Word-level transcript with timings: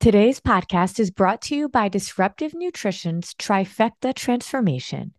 Today's 0.00 0.40
podcast 0.40 0.98
is 0.98 1.10
brought 1.10 1.42
to 1.42 1.54
you 1.54 1.68
by 1.68 1.88
Disruptive 1.88 2.54
Nutrition's 2.54 3.34
Trifecta 3.34 4.14
Transformation 4.14 5.12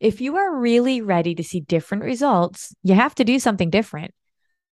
if 0.00 0.20
you 0.20 0.36
are 0.36 0.56
really 0.56 1.00
ready 1.00 1.34
to 1.34 1.44
see 1.44 1.60
different 1.60 2.04
results, 2.04 2.74
you 2.82 2.94
have 2.94 3.14
to 3.16 3.24
do 3.24 3.38
something 3.38 3.70
different. 3.70 4.12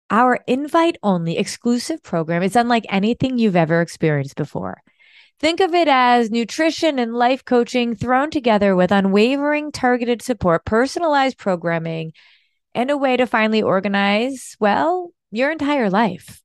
Our 0.09 0.39
invite 0.47 0.97
only 1.03 1.37
exclusive 1.37 2.01
program 2.01 2.41
is 2.41 2.55
unlike 2.55 2.85
anything 2.89 3.37
you've 3.37 3.55
ever 3.55 3.81
experienced 3.81 4.35
before. 4.35 4.81
Think 5.39 5.59
of 5.59 5.73
it 5.73 5.87
as 5.87 6.31
nutrition 6.31 6.99
and 6.99 7.13
life 7.13 7.45
coaching 7.45 7.95
thrown 7.95 8.29
together 8.29 8.75
with 8.75 8.91
unwavering 8.91 9.71
targeted 9.71 10.21
support, 10.21 10.65
personalized 10.65 11.37
programming, 11.37 12.13
and 12.73 12.89
a 12.91 12.97
way 12.97 13.17
to 13.17 13.25
finally 13.25 13.61
organize, 13.61 14.55
well, 14.59 15.11
your 15.31 15.51
entire 15.51 15.89
life. 15.89 16.41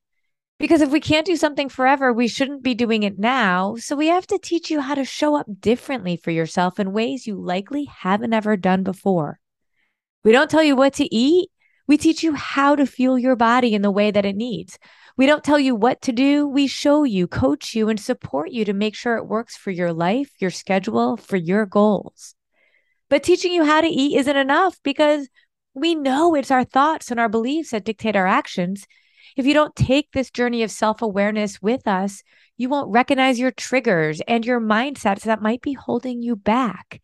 Because 0.64 0.80
if 0.80 0.90
we 0.90 0.98
can't 0.98 1.26
do 1.26 1.36
something 1.36 1.68
forever, 1.68 2.10
we 2.10 2.26
shouldn't 2.26 2.62
be 2.62 2.74
doing 2.74 3.02
it 3.02 3.18
now. 3.18 3.76
So 3.76 3.94
we 3.94 4.06
have 4.06 4.26
to 4.28 4.38
teach 4.38 4.70
you 4.70 4.80
how 4.80 4.94
to 4.94 5.04
show 5.04 5.36
up 5.36 5.46
differently 5.60 6.16
for 6.16 6.30
yourself 6.30 6.80
in 6.80 6.94
ways 6.94 7.26
you 7.26 7.38
likely 7.38 7.84
haven't 7.84 8.32
ever 8.32 8.56
done 8.56 8.82
before. 8.82 9.38
We 10.24 10.32
don't 10.32 10.48
tell 10.48 10.62
you 10.62 10.74
what 10.74 10.94
to 10.94 11.14
eat. 11.14 11.50
We 11.86 11.98
teach 11.98 12.22
you 12.22 12.32
how 12.32 12.76
to 12.76 12.86
fuel 12.86 13.18
your 13.18 13.36
body 13.36 13.74
in 13.74 13.82
the 13.82 13.90
way 13.90 14.10
that 14.10 14.24
it 14.24 14.36
needs. 14.36 14.78
We 15.18 15.26
don't 15.26 15.44
tell 15.44 15.58
you 15.58 15.74
what 15.74 16.00
to 16.00 16.12
do. 16.12 16.48
We 16.48 16.66
show 16.66 17.04
you, 17.04 17.28
coach 17.28 17.74
you, 17.74 17.90
and 17.90 18.00
support 18.00 18.50
you 18.50 18.64
to 18.64 18.72
make 18.72 18.94
sure 18.94 19.18
it 19.18 19.28
works 19.28 19.58
for 19.58 19.70
your 19.70 19.92
life, 19.92 20.30
your 20.38 20.50
schedule, 20.50 21.18
for 21.18 21.36
your 21.36 21.66
goals. 21.66 22.34
But 23.10 23.22
teaching 23.22 23.52
you 23.52 23.66
how 23.66 23.82
to 23.82 23.86
eat 23.86 24.16
isn't 24.16 24.34
enough 24.34 24.78
because 24.82 25.28
we 25.74 25.94
know 25.94 26.34
it's 26.34 26.50
our 26.50 26.64
thoughts 26.64 27.10
and 27.10 27.20
our 27.20 27.28
beliefs 27.28 27.72
that 27.72 27.84
dictate 27.84 28.16
our 28.16 28.26
actions. 28.26 28.86
If 29.36 29.46
you 29.46 29.54
don't 29.54 29.74
take 29.74 30.12
this 30.12 30.30
journey 30.30 30.62
of 30.62 30.70
self 30.70 31.02
awareness 31.02 31.60
with 31.60 31.88
us, 31.88 32.22
you 32.56 32.68
won't 32.68 32.92
recognize 32.92 33.38
your 33.38 33.50
triggers 33.50 34.20
and 34.28 34.46
your 34.46 34.60
mindsets 34.60 35.22
that 35.22 35.42
might 35.42 35.60
be 35.60 35.72
holding 35.72 36.22
you 36.22 36.36
back. 36.36 37.00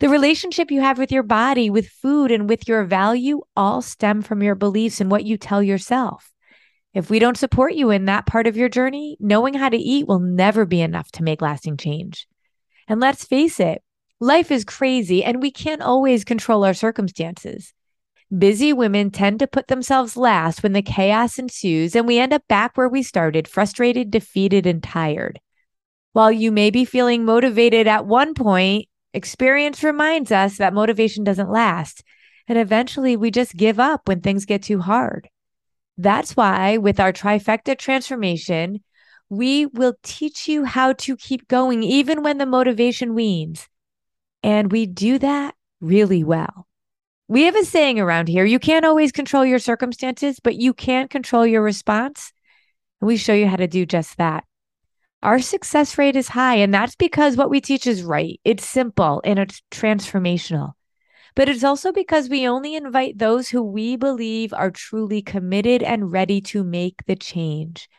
The 0.00 0.08
relationship 0.08 0.70
you 0.70 0.80
have 0.80 0.98
with 0.98 1.12
your 1.12 1.22
body, 1.22 1.70
with 1.70 1.88
food, 1.88 2.30
and 2.30 2.48
with 2.48 2.66
your 2.68 2.84
value 2.84 3.42
all 3.56 3.82
stem 3.82 4.22
from 4.22 4.42
your 4.42 4.54
beliefs 4.54 5.00
and 5.00 5.10
what 5.10 5.24
you 5.24 5.36
tell 5.36 5.62
yourself. 5.62 6.32
If 6.94 7.10
we 7.10 7.18
don't 7.18 7.36
support 7.36 7.74
you 7.74 7.90
in 7.90 8.06
that 8.06 8.26
part 8.26 8.46
of 8.46 8.56
your 8.56 8.68
journey, 8.68 9.16
knowing 9.20 9.54
how 9.54 9.68
to 9.68 9.76
eat 9.76 10.06
will 10.06 10.20
never 10.20 10.64
be 10.64 10.80
enough 10.80 11.12
to 11.12 11.22
make 11.22 11.42
lasting 11.42 11.76
change. 11.76 12.26
And 12.88 12.98
let's 12.98 13.24
face 13.24 13.60
it, 13.60 13.82
life 14.18 14.50
is 14.50 14.64
crazy 14.64 15.22
and 15.22 15.42
we 15.42 15.50
can't 15.50 15.82
always 15.82 16.24
control 16.24 16.64
our 16.64 16.74
circumstances. 16.74 17.72
Busy 18.36 18.74
women 18.74 19.10
tend 19.10 19.38
to 19.38 19.46
put 19.46 19.68
themselves 19.68 20.16
last 20.16 20.62
when 20.62 20.74
the 20.74 20.82
chaos 20.82 21.38
ensues, 21.38 21.96
and 21.96 22.06
we 22.06 22.18
end 22.18 22.34
up 22.34 22.42
back 22.46 22.76
where 22.76 22.88
we 22.88 23.02
started, 23.02 23.48
frustrated, 23.48 24.10
defeated, 24.10 24.66
and 24.66 24.82
tired. 24.82 25.40
While 26.12 26.30
you 26.30 26.52
may 26.52 26.70
be 26.70 26.84
feeling 26.84 27.24
motivated 27.24 27.86
at 27.86 28.04
one 28.06 28.34
point, 28.34 28.86
experience 29.14 29.82
reminds 29.82 30.30
us 30.30 30.58
that 30.58 30.74
motivation 30.74 31.24
doesn't 31.24 31.50
last. 31.50 32.02
And 32.46 32.58
eventually 32.58 33.16
we 33.16 33.30
just 33.30 33.56
give 33.56 33.80
up 33.80 34.08
when 34.08 34.20
things 34.20 34.44
get 34.44 34.62
too 34.62 34.80
hard. 34.80 35.28
That's 35.96 36.36
why, 36.36 36.76
with 36.76 37.00
our 37.00 37.12
trifecta 37.12 37.78
transformation, 37.78 38.82
we 39.30 39.66
will 39.66 39.94
teach 40.02 40.48
you 40.48 40.64
how 40.64 40.92
to 40.94 41.16
keep 41.16 41.48
going 41.48 41.82
even 41.82 42.22
when 42.22 42.38
the 42.38 42.46
motivation 42.46 43.14
weans. 43.14 43.68
And 44.42 44.70
we 44.70 44.86
do 44.86 45.18
that 45.18 45.54
really 45.80 46.24
well. 46.24 46.67
We 47.30 47.42
have 47.42 47.56
a 47.56 47.64
saying 47.64 48.00
around 48.00 48.28
here 48.28 48.46
you 48.46 48.58
can't 48.58 48.86
always 48.86 49.12
control 49.12 49.44
your 49.44 49.58
circumstances, 49.58 50.40
but 50.40 50.56
you 50.56 50.72
can 50.72 51.08
control 51.08 51.46
your 51.46 51.62
response. 51.62 52.32
And 53.02 53.06
we 53.06 53.18
show 53.18 53.34
you 53.34 53.46
how 53.46 53.56
to 53.56 53.66
do 53.66 53.84
just 53.84 54.16
that. 54.16 54.44
Our 55.22 55.40
success 55.40 55.98
rate 55.98 56.16
is 56.16 56.28
high, 56.28 56.54
and 56.54 56.72
that's 56.72 56.96
because 56.96 57.36
what 57.36 57.50
we 57.50 57.60
teach 57.60 57.86
is 57.86 58.02
right. 58.02 58.40
It's 58.44 58.64
simple 58.64 59.20
and 59.24 59.38
it's 59.38 59.60
transformational. 59.70 60.72
But 61.34 61.50
it's 61.50 61.64
also 61.64 61.92
because 61.92 62.30
we 62.30 62.48
only 62.48 62.74
invite 62.74 63.18
those 63.18 63.50
who 63.50 63.62
we 63.62 63.96
believe 63.96 64.54
are 64.54 64.70
truly 64.70 65.20
committed 65.20 65.82
and 65.82 66.10
ready 66.10 66.40
to 66.42 66.64
make 66.64 67.04
the 67.04 67.14
change. 67.14 67.90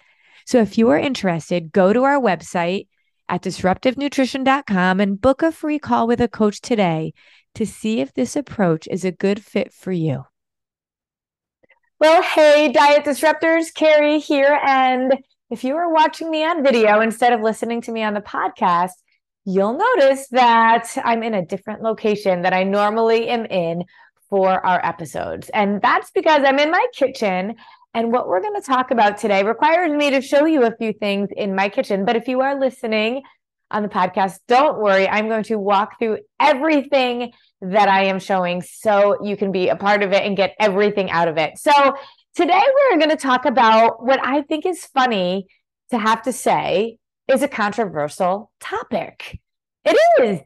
So 0.45 0.59
if 0.59 0.75
you 0.77 0.89
are 0.89 0.97
interested, 0.97 1.71
go 1.71 1.93
to 1.93 2.03
our 2.03 2.19
website 2.19 2.87
at 3.27 3.43
disruptivenutrition.com 3.43 4.99
and 4.99 5.21
book 5.21 5.43
a 5.43 5.51
free 5.51 5.77
call 5.77 6.07
with 6.07 6.19
a 6.19 6.27
coach 6.27 6.61
today 6.61 7.13
to 7.55 7.65
see 7.65 7.99
if 7.99 8.13
this 8.13 8.35
approach 8.35 8.87
is 8.89 9.03
a 9.03 9.11
good 9.11 9.43
fit 9.43 9.73
for 9.73 9.91
you. 9.91 10.25
Well, 11.99 12.21
hey, 12.21 12.71
Diet 12.71 13.03
Disruptors, 13.03 13.73
Carrie 13.73 14.19
here. 14.19 14.59
And 14.65 15.15
if 15.49 15.63
you 15.63 15.75
are 15.75 15.91
watching 15.91 16.29
me 16.29 16.45
on 16.45 16.63
video 16.63 17.01
instead 17.01 17.33
of 17.33 17.41
listening 17.41 17.81
to 17.81 17.91
me 17.91 18.03
on 18.03 18.13
the 18.13 18.21
podcast, 18.21 18.91
you'll 19.43 19.77
notice 19.77 20.27
that 20.29 20.87
I'm 21.03 21.23
in 21.23 21.33
a 21.33 21.45
different 21.45 21.81
location 21.81 22.43
that 22.43 22.53
I 22.53 22.63
normally 22.63 23.27
am 23.27 23.45
in 23.45 23.83
for 24.29 24.65
our 24.65 24.79
episodes. 24.85 25.49
And 25.49 25.81
that's 25.81 26.11
because 26.11 26.43
I'm 26.45 26.59
in 26.59 26.71
my 26.71 26.85
kitchen. 26.93 27.55
And 27.93 28.11
what 28.11 28.27
we're 28.27 28.41
going 28.41 28.61
to 28.61 28.65
talk 28.65 28.91
about 28.91 29.17
today 29.17 29.43
requires 29.43 29.91
me 29.91 30.11
to 30.11 30.21
show 30.21 30.45
you 30.45 30.63
a 30.63 30.75
few 30.77 30.93
things 30.93 31.29
in 31.35 31.55
my 31.55 31.67
kitchen. 31.67 32.05
But 32.05 32.15
if 32.15 32.27
you 32.27 32.41
are 32.41 32.59
listening 32.59 33.23
on 33.71 33.83
the 33.83 33.89
podcast, 33.89 34.39
don't 34.47 34.79
worry. 34.79 35.07
I'm 35.07 35.27
going 35.27 35.43
to 35.43 35.57
walk 35.57 35.99
through 35.99 36.19
everything 36.39 37.31
that 37.61 37.89
I 37.89 38.05
am 38.05 38.19
showing 38.19 38.61
so 38.61 39.23
you 39.23 39.35
can 39.37 39.51
be 39.51 39.69
a 39.69 39.75
part 39.75 40.01
of 40.01 40.11
it 40.11 40.23
and 40.23 40.35
get 40.35 40.55
everything 40.59 41.11
out 41.11 41.27
of 41.27 41.37
it. 41.37 41.57
So, 41.57 41.71
today 42.35 42.63
we're 42.91 42.97
going 42.97 43.09
to 43.09 43.17
talk 43.17 43.45
about 43.45 44.03
what 44.03 44.19
I 44.23 44.43
think 44.43 44.65
is 44.65 44.85
funny 44.85 45.47
to 45.91 45.97
have 45.97 46.21
to 46.23 46.33
say 46.33 46.97
is 47.27 47.41
a 47.41 47.47
controversial 47.47 48.51
topic. 48.59 49.39
It 49.85 49.97
is. 50.21 50.39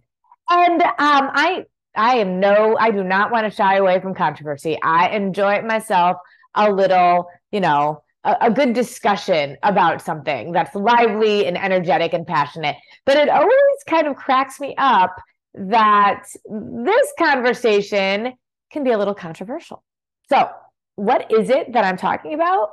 And 0.50 0.82
um, 0.82 0.90
I 1.00 1.66
I 1.96 2.18
am 2.18 2.40
no, 2.40 2.76
I 2.78 2.92
do 2.92 3.04
not 3.04 3.32
want 3.32 3.46
to 3.50 3.56
shy 3.56 3.78
away 3.78 4.00
from 4.00 4.16
controversy. 4.16 4.80
I 4.82 5.10
enjoy 5.10 5.54
it 5.54 5.66
myself 5.66 6.18
a 6.56 6.72
little, 6.72 7.28
you 7.52 7.60
know, 7.60 8.03
a, 8.24 8.38
a, 8.42 8.52
good 8.52 8.74
discussion 8.74 9.58
about 9.64 10.02
something 10.02 10.52
that's 10.52 10.74
lively 10.76 11.46
and 11.46 11.58
energetic 11.58 12.14
and 12.14 12.26
passionate. 12.26 12.76
But 13.06 13.18
it 13.18 13.30
always 13.30 13.84
kind 13.88 14.08
of 14.08 14.16
cracks 14.16 14.60
me 14.60 14.76
up 14.78 15.16
that 15.54 16.24
this 16.46 17.14
conversation 17.20 18.34
can 18.72 18.84
be 18.84 18.92
a 18.92 18.98
little 18.98 19.14
controversial. 19.14 19.84
So, 20.30 20.50
what 20.96 21.32
is 21.32 21.50
it 21.50 21.74
that 21.74 21.86
I'm 21.86 21.98
talking 21.98 22.34
about? 22.34 22.70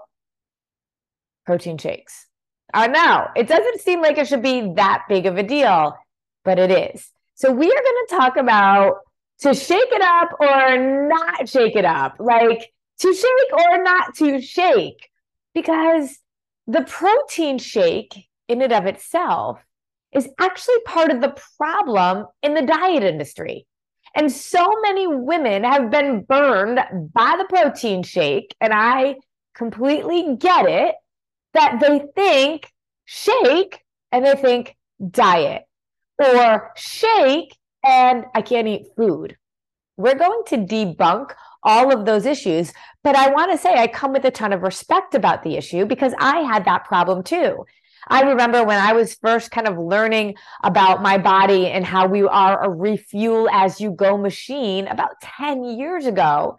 Protein 1.47 1.79
shakes. 1.79 2.27
Uh, 2.73 2.81
I 2.81 2.87
know 2.87 3.27
it 3.37 3.49
doesn't 3.49 3.81
seem 3.81 4.01
like 4.01 4.19
it 4.19 4.29
should 4.29 4.43
be 4.43 4.73
that 4.77 5.05
big 5.09 5.27
of 5.27 5.37
a 5.37 5.43
deal, 5.43 5.97
but 6.45 6.59
it 6.59 6.71
is. 6.71 7.11
So, 7.35 7.51
we 7.53 7.67
are 7.67 7.83
going 7.83 8.07
to 8.09 8.17
talk 8.17 8.37
about 8.37 8.99
to 9.41 9.55
shake 9.55 9.89
it 9.91 10.03
up 10.03 10.31
or 10.41 11.09
not 11.09 11.49
shake 11.49 11.77
it 11.77 11.85
up, 11.85 12.17
like 12.19 12.71
to 13.01 13.15
shake 13.15 13.53
or 13.53 13.83
not 13.83 14.15
to 14.17 14.41
shake 14.41 15.10
because 15.55 16.19
the 16.67 16.83
protein 16.83 17.59
shake 17.59 18.15
in 18.49 18.63
and 18.63 18.73
of 18.73 18.87
itself 18.87 19.59
is 20.13 20.29
actually 20.39 20.81
part 20.85 21.11
of 21.11 21.21
the 21.21 21.37
problem 21.57 22.27
in 22.43 22.55
the 22.55 22.63
diet 22.63 23.03
industry. 23.03 23.67
And 24.15 24.31
so 24.31 24.69
many 24.83 25.07
women 25.07 25.63
have 25.63 25.91
been 25.91 26.23
burned 26.23 26.81
by 27.15 27.37
the 27.39 27.47
protein 27.49 28.03
shake, 28.03 28.55
and 28.61 28.73
I 28.73 29.17
completely 29.55 30.37
get 30.37 30.67
it 30.67 30.97
that 31.55 31.81
they 31.81 32.03
think 32.15 32.71
shake 33.05 33.81
and 34.11 34.25
they 34.25 34.35
think 34.35 34.77
diet, 35.11 35.63
or 36.19 36.73
shake 36.77 37.57
and 37.85 38.25
I 38.35 38.43
can't 38.43 38.69
eat 38.69 38.87
food. 38.97 39.37
We're 39.97 40.17
going 40.17 40.43
to 40.47 40.57
debunk 40.57 41.33
all 41.63 41.93
of 41.93 42.07
those 42.07 42.27
issues. 42.27 42.73
But 43.03 43.17
I 43.17 43.31
want 43.31 43.53
to 43.53 43.59
say 43.59 43.75
I 43.75 43.87
come 43.87 44.13
with 44.13 44.25
a 44.25 44.31
ton 44.31 44.53
of 44.53 44.63
respect 44.63 45.15
about 45.15 45.43
the 45.43 45.57
issue 45.57 45.87
because 45.87 46.15
I 46.19 46.41
had 46.41 46.65
that 46.65 46.85
problem 46.85 47.23
too. 47.23 47.65
I 48.09 48.23
remember 48.23 48.65
when 48.65 48.79
I 48.79 48.93
was 48.93 49.15
first 49.15 49.51
kind 49.51 49.69
of 49.69 49.79
learning 49.79 50.37
about 50.65 51.03
my 51.03 51.19
body 51.19 51.67
and 51.67 51.85
how 51.85 52.07
we 52.07 52.23
are 52.23 52.63
a 52.63 52.71
refuel 52.71 53.49
as 53.51 53.81
you 53.81 53.91
go 53.91 54.17
machine 54.17 54.87
about 54.87 55.21
10 55.23 55.65
years 55.65 56.07
ago. 56.07 56.59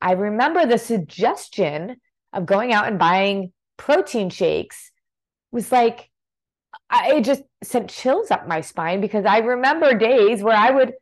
I 0.00 0.12
remember 0.12 0.66
the 0.66 0.78
suggestion 0.78 1.96
of 2.32 2.46
going 2.46 2.72
out 2.72 2.88
and 2.88 2.98
buying 2.98 3.52
protein 3.76 4.30
shakes 4.30 4.90
was 5.52 5.70
like, 5.70 6.10
I, 6.90 7.16
it 7.16 7.24
just 7.24 7.42
sent 7.62 7.90
chills 7.90 8.30
up 8.30 8.48
my 8.48 8.60
spine 8.60 9.00
because 9.00 9.24
I 9.24 9.38
remember 9.38 9.94
days 9.94 10.42
where 10.42 10.56
I 10.56 10.70
would 10.70 10.94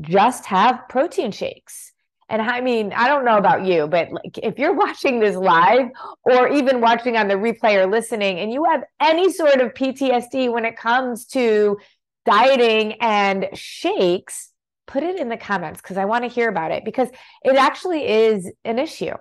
just 0.00 0.46
have 0.46 0.88
protein 0.88 1.30
shakes. 1.30 1.92
And 2.28 2.42
I 2.42 2.60
mean, 2.60 2.92
I 2.92 3.08
don't 3.08 3.24
know 3.24 3.38
about 3.38 3.64
you, 3.64 3.86
but 3.86 4.10
like 4.12 4.38
if 4.42 4.58
you're 4.58 4.74
watching 4.74 5.18
this 5.18 5.34
live 5.34 5.88
or 6.24 6.48
even 6.48 6.80
watching 6.80 7.16
on 7.16 7.28
the 7.28 7.34
replay 7.34 7.76
or 7.76 7.86
listening 7.86 8.38
and 8.38 8.52
you 8.52 8.64
have 8.64 8.82
any 9.00 9.32
sort 9.32 9.60
of 9.60 9.72
PTSD 9.72 10.52
when 10.52 10.64
it 10.64 10.76
comes 10.76 11.24
to 11.26 11.78
dieting 12.26 12.94
and 13.00 13.48
shakes, 13.54 14.50
put 14.86 15.02
it 15.02 15.18
in 15.18 15.30
the 15.30 15.36
comments 15.36 15.80
because 15.80 15.96
I 15.96 16.04
want 16.04 16.24
to 16.24 16.28
hear 16.28 16.48
about 16.48 16.70
it 16.70 16.84
because 16.84 17.08
it 17.42 17.56
actually 17.56 18.06
is 18.06 18.50
an 18.64 18.78
issue. 18.78 19.14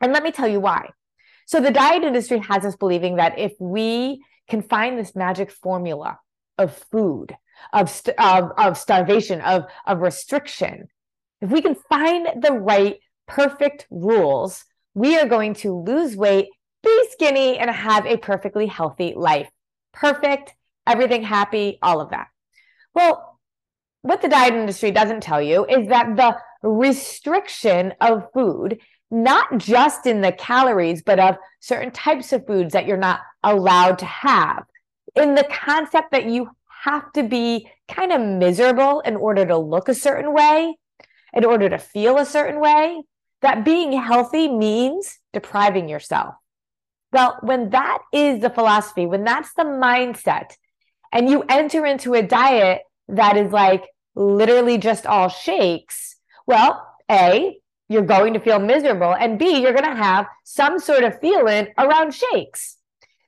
And 0.00 0.12
let 0.12 0.22
me 0.22 0.30
tell 0.30 0.48
you 0.48 0.60
why. 0.60 0.90
So 1.46 1.60
the 1.60 1.72
diet 1.72 2.04
industry 2.04 2.38
has 2.38 2.64
us 2.64 2.76
believing 2.76 3.16
that 3.16 3.38
if 3.38 3.52
we 3.58 4.24
can 4.48 4.62
find 4.62 4.96
this 4.96 5.16
magic 5.16 5.50
formula 5.50 6.18
of 6.58 6.76
food, 6.92 7.36
of, 7.72 7.90
st- 7.90 8.18
of, 8.18 8.52
of 8.56 8.78
starvation, 8.78 9.40
of, 9.40 9.64
of 9.84 10.00
restriction, 10.00 10.88
if 11.40 11.50
we 11.50 11.62
can 11.62 11.74
find 11.74 12.42
the 12.42 12.52
right 12.52 12.98
perfect 13.26 13.86
rules, 13.90 14.64
we 14.94 15.18
are 15.18 15.26
going 15.26 15.54
to 15.54 15.78
lose 15.78 16.16
weight, 16.16 16.48
be 16.82 17.04
skinny, 17.10 17.58
and 17.58 17.70
have 17.70 18.06
a 18.06 18.16
perfectly 18.16 18.66
healthy 18.66 19.14
life. 19.16 19.48
Perfect, 19.92 20.54
everything 20.86 21.22
happy, 21.22 21.78
all 21.82 22.00
of 22.00 22.10
that. 22.10 22.28
Well, 22.94 23.38
what 24.02 24.22
the 24.22 24.28
diet 24.28 24.54
industry 24.54 24.90
doesn't 24.90 25.22
tell 25.22 25.42
you 25.42 25.66
is 25.66 25.88
that 25.88 26.16
the 26.16 26.36
restriction 26.68 27.94
of 28.00 28.32
food, 28.32 28.80
not 29.10 29.58
just 29.58 30.06
in 30.06 30.20
the 30.20 30.32
calories, 30.32 31.02
but 31.02 31.20
of 31.20 31.36
certain 31.60 31.90
types 31.90 32.32
of 32.32 32.46
foods 32.46 32.72
that 32.72 32.86
you're 32.86 32.96
not 32.96 33.20
allowed 33.42 33.98
to 33.98 34.06
have, 34.06 34.64
in 35.16 35.34
the 35.34 35.46
concept 35.50 36.12
that 36.12 36.26
you 36.26 36.50
have 36.82 37.12
to 37.12 37.22
be 37.22 37.68
kind 37.88 38.12
of 38.12 38.20
miserable 38.20 39.00
in 39.00 39.16
order 39.16 39.44
to 39.44 39.58
look 39.58 39.88
a 39.88 39.94
certain 39.94 40.32
way, 40.32 40.76
in 41.32 41.44
order 41.44 41.68
to 41.68 41.78
feel 41.78 42.18
a 42.18 42.26
certain 42.26 42.60
way, 42.60 43.02
that 43.42 43.64
being 43.64 43.92
healthy 43.92 44.48
means 44.48 45.18
depriving 45.32 45.88
yourself. 45.88 46.34
Well, 47.12 47.38
when 47.42 47.70
that 47.70 47.98
is 48.12 48.40
the 48.40 48.50
philosophy, 48.50 49.06
when 49.06 49.24
that's 49.24 49.52
the 49.54 49.64
mindset, 49.64 50.52
and 51.12 51.28
you 51.28 51.44
enter 51.48 51.84
into 51.84 52.14
a 52.14 52.22
diet 52.22 52.82
that 53.08 53.36
is 53.36 53.52
like 53.52 53.84
literally 54.14 54.78
just 54.78 55.06
all 55.06 55.28
shakes, 55.28 56.16
well, 56.46 56.86
A, 57.10 57.58
you're 57.88 58.02
going 58.02 58.34
to 58.34 58.40
feel 58.40 58.60
miserable, 58.60 59.12
and 59.12 59.38
B, 59.38 59.60
you're 59.60 59.72
going 59.72 59.96
to 59.96 60.00
have 60.00 60.26
some 60.44 60.78
sort 60.78 61.02
of 61.02 61.18
feeling 61.20 61.68
around 61.76 62.14
shakes. 62.14 62.76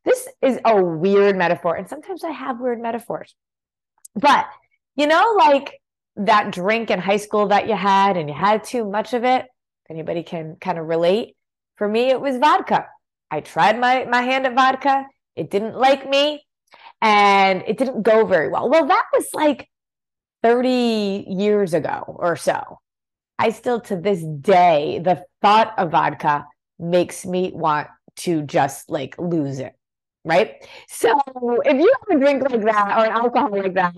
This 0.04 0.28
is 0.40 0.58
a 0.64 0.80
weird 0.80 1.36
metaphor, 1.36 1.74
and 1.74 1.88
sometimes 1.88 2.22
I 2.22 2.30
have 2.30 2.60
weird 2.60 2.80
metaphors. 2.80 3.34
But, 4.14 4.46
you 4.94 5.08
know, 5.08 5.34
like 5.36 5.80
that 6.16 6.52
drink 6.52 6.90
in 6.90 6.98
high 6.98 7.16
school 7.16 7.48
that 7.48 7.68
you 7.68 7.76
had 7.76 8.16
and 8.16 8.28
you 8.28 8.34
had 8.34 8.64
too 8.64 8.84
much 8.84 9.14
of 9.14 9.24
it, 9.24 9.42
if 9.84 9.90
anybody 9.90 10.22
can 10.22 10.56
kind 10.60 10.78
of 10.78 10.86
relate. 10.86 11.36
For 11.76 11.88
me, 11.88 12.10
it 12.10 12.20
was 12.20 12.36
vodka. 12.36 12.86
I 13.30 13.40
tried 13.40 13.78
my, 13.78 14.04
my 14.04 14.22
hand 14.22 14.46
at 14.46 14.54
vodka. 14.54 15.06
It 15.36 15.50
didn't 15.50 15.76
like 15.76 16.08
me 16.08 16.44
and 17.00 17.62
it 17.66 17.78
didn't 17.78 18.02
go 18.02 18.26
very 18.26 18.48
well. 18.48 18.68
Well, 18.68 18.86
that 18.86 19.04
was 19.12 19.26
like 19.32 19.68
30 20.42 21.26
years 21.28 21.74
ago 21.74 22.04
or 22.06 22.36
so. 22.36 22.78
I 23.38 23.50
still, 23.50 23.80
to 23.82 23.96
this 23.96 24.22
day, 24.22 25.00
the 25.02 25.24
thought 25.40 25.74
of 25.78 25.90
vodka 25.90 26.46
makes 26.78 27.24
me 27.24 27.50
want 27.54 27.88
to 28.16 28.42
just 28.42 28.90
like 28.90 29.18
lose 29.18 29.58
it. 29.58 29.74
Right. 30.24 30.64
So 30.88 31.18
if 31.64 31.80
you 31.80 31.92
have 32.08 32.16
a 32.16 32.20
drink 32.20 32.42
like 32.48 32.62
that 32.62 32.98
or 32.98 33.04
an 33.06 33.10
alcohol 33.10 33.50
like 33.50 33.74
that, 33.74 33.94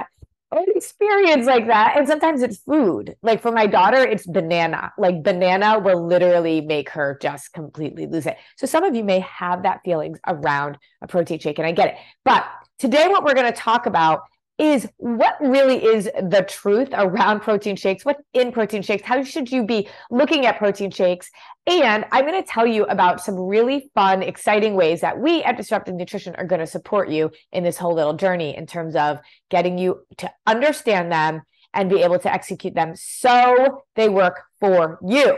an 0.56 0.64
experience 0.74 1.46
like 1.46 1.66
that. 1.66 1.96
And 1.96 2.06
sometimes 2.06 2.42
it's 2.42 2.58
food. 2.58 3.16
Like 3.22 3.42
for 3.42 3.52
my 3.52 3.66
daughter, 3.66 3.98
it's 3.98 4.26
banana. 4.26 4.92
Like 4.98 5.22
banana 5.22 5.78
will 5.78 6.06
literally 6.06 6.60
make 6.60 6.90
her 6.90 7.18
just 7.20 7.52
completely 7.52 8.06
lose 8.06 8.26
it. 8.26 8.36
So 8.56 8.66
some 8.66 8.84
of 8.84 8.94
you 8.94 9.04
may 9.04 9.20
have 9.20 9.62
that 9.64 9.80
feelings 9.84 10.18
around 10.26 10.78
a 11.02 11.06
protein 11.06 11.38
shake, 11.38 11.58
and 11.58 11.66
I 11.66 11.72
get 11.72 11.88
it. 11.88 11.94
But 12.24 12.46
today, 12.78 13.08
what 13.08 13.24
we're 13.24 13.34
going 13.34 13.52
to 13.52 13.58
talk 13.58 13.86
about 13.86 14.22
is 14.58 14.88
what 14.98 15.36
really 15.40 15.84
is 15.84 16.04
the 16.04 16.44
truth 16.48 16.88
around 16.92 17.40
protein 17.40 17.74
shakes, 17.74 18.04
what's 18.04 18.22
in 18.32 18.52
protein 18.52 18.82
shakes, 18.82 19.02
how 19.02 19.22
should 19.24 19.50
you 19.50 19.64
be 19.64 19.88
looking 20.10 20.46
at 20.46 20.58
protein 20.58 20.90
shakes. 20.90 21.30
And 21.66 22.04
I'm 22.12 22.26
going 22.26 22.40
to 22.40 22.48
tell 22.48 22.66
you 22.66 22.84
about 22.84 23.20
some 23.20 23.34
really 23.34 23.90
fun, 23.94 24.22
exciting 24.22 24.74
ways 24.74 25.00
that 25.00 25.18
we 25.18 25.42
at 25.42 25.56
Disruptive 25.56 25.94
Nutrition 25.94 26.36
are 26.36 26.44
going 26.44 26.60
to 26.60 26.66
support 26.66 27.08
you 27.08 27.30
in 27.52 27.64
this 27.64 27.78
whole 27.78 27.94
little 27.94 28.14
journey 28.14 28.56
in 28.56 28.66
terms 28.66 28.94
of 28.94 29.18
getting 29.50 29.76
you 29.76 30.06
to 30.18 30.30
understand 30.46 31.10
them 31.10 31.42
and 31.72 31.90
be 31.90 32.02
able 32.02 32.20
to 32.20 32.32
execute 32.32 32.74
them 32.74 32.94
so 32.94 33.82
they 33.96 34.08
work 34.08 34.42
for 34.60 34.98
you. 35.04 35.36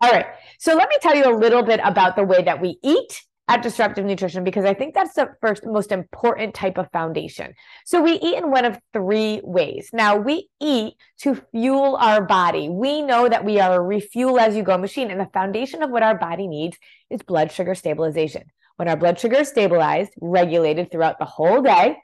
All 0.00 0.10
right. 0.10 0.26
So 0.60 0.76
let 0.76 0.88
me 0.88 0.96
tell 1.00 1.16
you 1.16 1.24
a 1.24 1.34
little 1.36 1.64
bit 1.64 1.80
about 1.82 2.14
the 2.14 2.22
way 2.22 2.42
that 2.42 2.60
we 2.60 2.78
eat 2.84 3.20
at 3.48 3.62
Disruptive 3.62 4.04
Nutrition 4.04 4.44
because 4.44 4.66
I 4.66 4.74
think 4.74 4.94
that's 4.94 5.14
the 5.14 5.30
first 5.40 5.64
most 5.64 5.90
important 5.90 6.54
type 6.54 6.76
of 6.76 6.90
foundation. 6.92 7.54
So 7.86 8.02
we 8.02 8.12
eat 8.12 8.36
in 8.36 8.50
one 8.50 8.66
of 8.66 8.78
three 8.92 9.40
ways. 9.42 9.88
Now 9.92 10.16
we 10.16 10.48
eat 10.60 10.94
to 11.22 11.34
fuel 11.50 11.96
our 11.96 12.22
body. 12.24 12.68
We 12.68 13.00
know 13.00 13.26
that 13.28 13.44
we 13.44 13.58
are 13.58 13.74
a 13.74 13.82
refuel 13.82 14.38
as 14.38 14.54
you 14.54 14.62
go 14.62 14.76
machine, 14.76 15.10
and 15.10 15.18
the 15.18 15.30
foundation 15.32 15.82
of 15.82 15.90
what 15.90 16.02
our 16.02 16.16
body 16.16 16.46
needs 16.46 16.76
is 17.10 17.22
blood 17.22 17.50
sugar 17.50 17.74
stabilization. 17.74 18.44
When 18.76 18.88
our 18.88 18.96
blood 18.96 19.18
sugar 19.18 19.38
is 19.38 19.48
stabilized, 19.48 20.12
regulated 20.20 20.90
throughout 20.90 21.18
the 21.18 21.24
whole 21.24 21.62
day, 21.62 21.96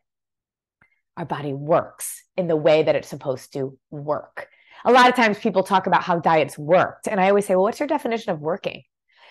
our 1.17 1.27
body 1.27 1.53
works 1.53 2.25
in 2.37 2.49
the 2.49 2.57
way 2.57 2.83
that 2.83 2.97
it's 2.97 3.09
supposed 3.09 3.53
to 3.53 3.79
work. 3.91 4.49
A 4.85 4.93
lot 4.93 5.09
of 5.09 5.15
times 5.15 5.39
people 5.39 5.63
talk 5.63 5.87
about 5.87 6.03
how 6.03 6.19
diets 6.19 6.59
worked. 6.59 7.07
And 7.07 7.21
I 7.21 7.29
always 7.29 7.47
say, 7.47 7.55
well, 7.55 7.65
what's 7.65 7.81
your 7.81 7.87
definition 7.87 8.33
of 8.33 8.41
working? 8.41 8.83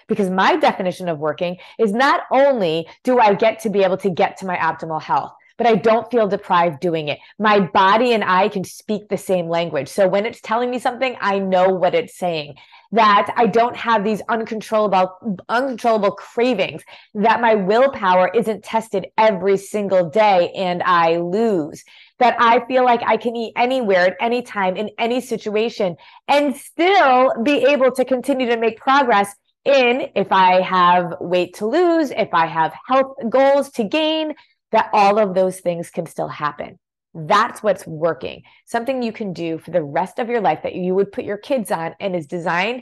Because 0.07 0.29
my 0.29 0.55
definition 0.55 1.09
of 1.09 1.19
working 1.19 1.57
is 1.79 1.93
not 1.93 2.21
only 2.31 2.87
do 3.03 3.19
I 3.19 3.33
get 3.33 3.59
to 3.61 3.69
be 3.69 3.83
able 3.83 3.97
to 3.97 4.09
get 4.09 4.37
to 4.37 4.45
my 4.45 4.57
optimal 4.57 5.01
health, 5.01 5.33
but 5.57 5.67
I 5.67 5.75
don't 5.75 6.09
feel 6.09 6.27
deprived 6.27 6.79
doing 6.79 7.07
it. 7.07 7.19
My 7.39 7.59
body 7.59 8.13
and 8.13 8.23
I 8.23 8.49
can 8.49 8.63
speak 8.63 9.07
the 9.07 9.17
same 9.17 9.47
language. 9.47 9.87
So 9.87 10.07
when 10.07 10.25
it's 10.25 10.41
telling 10.41 10.71
me 10.71 10.79
something, 10.79 11.15
I 11.21 11.39
know 11.39 11.69
what 11.69 11.95
it's 11.95 12.17
saying. 12.17 12.55
That 12.91 13.33
I 13.35 13.47
don't 13.47 13.75
have 13.75 14.03
these 14.03 14.21
uncontrollable, 14.29 15.39
uncontrollable 15.49 16.11
cravings, 16.11 16.83
that 17.15 17.41
my 17.41 17.55
willpower 17.55 18.29
isn't 18.33 18.63
tested 18.63 19.07
every 19.17 19.57
single 19.57 20.09
day 20.09 20.51
and 20.55 20.83
I 20.83 21.17
lose. 21.17 21.83
That 22.19 22.35
I 22.39 22.65
feel 22.65 22.83
like 22.83 23.01
I 23.03 23.17
can 23.17 23.35
eat 23.35 23.53
anywhere 23.55 24.07
at 24.07 24.17
any 24.19 24.41
time 24.41 24.75
in 24.75 24.89
any 24.97 25.21
situation 25.21 25.97
and 26.27 26.55
still 26.55 27.33
be 27.43 27.65
able 27.65 27.91
to 27.91 28.05
continue 28.05 28.47
to 28.47 28.57
make 28.57 28.79
progress 28.79 29.35
in 29.65 30.09
if 30.15 30.31
I 30.31 30.61
have 30.61 31.15
weight 31.19 31.55
to 31.55 31.65
lose, 31.65 32.11
if 32.11 32.29
I 32.33 32.47
have 32.47 32.73
health 32.87 33.15
goals 33.29 33.71
to 33.71 33.83
gain, 33.83 34.33
that 34.71 34.89
all 34.91 35.19
of 35.19 35.35
those 35.35 35.59
things 35.59 35.89
can 35.89 36.05
still 36.05 36.27
happen. 36.27 36.79
That's 37.13 37.61
what's 37.61 37.85
working. 37.85 38.41
Something 38.65 39.03
you 39.03 39.13
can 39.13 39.33
do 39.33 39.59
for 39.59 39.71
the 39.71 39.83
rest 39.83 40.19
of 40.19 40.29
your 40.29 40.41
life 40.41 40.63
that 40.63 40.75
you 40.75 40.95
would 40.95 41.11
put 41.11 41.25
your 41.25 41.37
kids 41.37 41.71
on 41.71 41.95
and 41.99 42.15
is 42.15 42.25
designed 42.25 42.81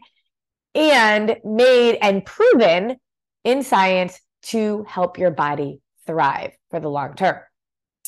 and 0.73 1.35
made 1.43 1.97
and 2.01 2.25
proven 2.25 2.95
in 3.43 3.63
science 3.63 4.19
to 4.43 4.85
help 4.88 5.17
your 5.17 5.31
body 5.31 5.81
thrive 6.07 6.51
for 6.69 6.79
the 6.79 6.89
long 6.89 7.13
term. 7.15 7.38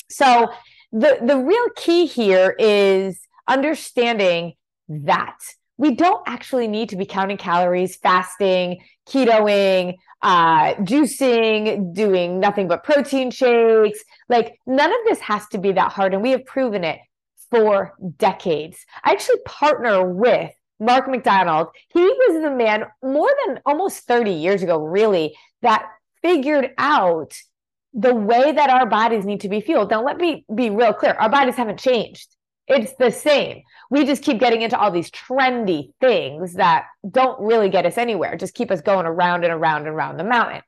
So 0.10 0.50
the 0.92 1.20
the 1.22 1.38
real 1.38 1.70
key 1.76 2.06
here 2.06 2.56
is 2.58 3.20
understanding 3.48 4.54
that 4.88 5.38
we 5.84 5.92
don't 5.92 6.24
actually 6.26 6.70
need 6.70 6.88
to 6.88 6.96
be 6.96 7.06
counting 7.06 7.36
calories, 7.36 7.98
fasting, 7.98 8.82
ketoing, 9.06 9.96
uh, 10.22 10.76
juicing, 10.76 11.94
doing 11.94 12.40
nothing 12.40 12.70
but 12.70 12.86
protein 12.86 13.30
shakes. 13.30 14.02
Like 14.30 14.58
none 14.66 14.90
of 14.90 15.00
this 15.06 15.20
has 15.20 15.46
to 15.50 15.58
be 15.58 15.74
that 15.74 15.92
hard. 15.92 16.14
And 16.14 16.24
we 16.24 16.32
have 16.32 16.46
proven 16.46 16.86
it 16.86 17.00
for 17.52 17.96
decades. 18.18 18.78
I 19.04 19.12
actually 19.12 19.40
partner 19.46 20.10
with 20.10 20.52
Mark 20.80 21.10
McDonald. 21.10 21.68
He 21.94 22.02
was 22.02 22.42
the 22.42 22.52
man 22.52 22.86
more 23.04 23.30
than 23.46 23.60
almost 23.66 24.08
30 24.08 24.32
years 24.32 24.64
ago, 24.64 24.78
really, 24.78 25.36
that 25.64 25.86
figured 26.22 26.72
out 26.78 27.34
the 27.94 28.16
way 28.16 28.54
that 28.54 28.70
our 28.70 28.86
bodies 28.86 29.26
need 29.26 29.42
to 29.42 29.50
be 29.50 29.60
fueled. 29.60 29.92
Now, 29.92 30.02
let 30.02 30.16
me 30.16 30.46
be 30.56 30.70
real 30.70 30.94
clear 30.94 31.12
our 31.20 31.30
bodies 31.30 31.56
haven't 31.56 31.82
changed. 31.82 32.34
It's 32.68 32.94
the 32.94 33.12
same. 33.12 33.64
We 33.90 34.06
just 34.06 34.24
keep 34.24 34.40
getting 34.40 34.62
into 34.62 34.80
all 34.80 34.92
these 34.92 35.12
trendy 35.12 35.92
things 36.00 36.54
that 36.54 36.86
don't 37.10 37.40
really 37.42 37.70
get 37.70 37.86
us 37.86 37.98
anywhere, 37.98 38.38
just 38.38 38.54
keep 38.54 38.72
us 38.72 38.82
going 38.82 39.06
around 39.06 39.44
and 39.44 39.54
around 39.54 39.82
and 39.82 39.90
around 39.90 40.18
the 40.18 40.24
mountain. 40.24 40.62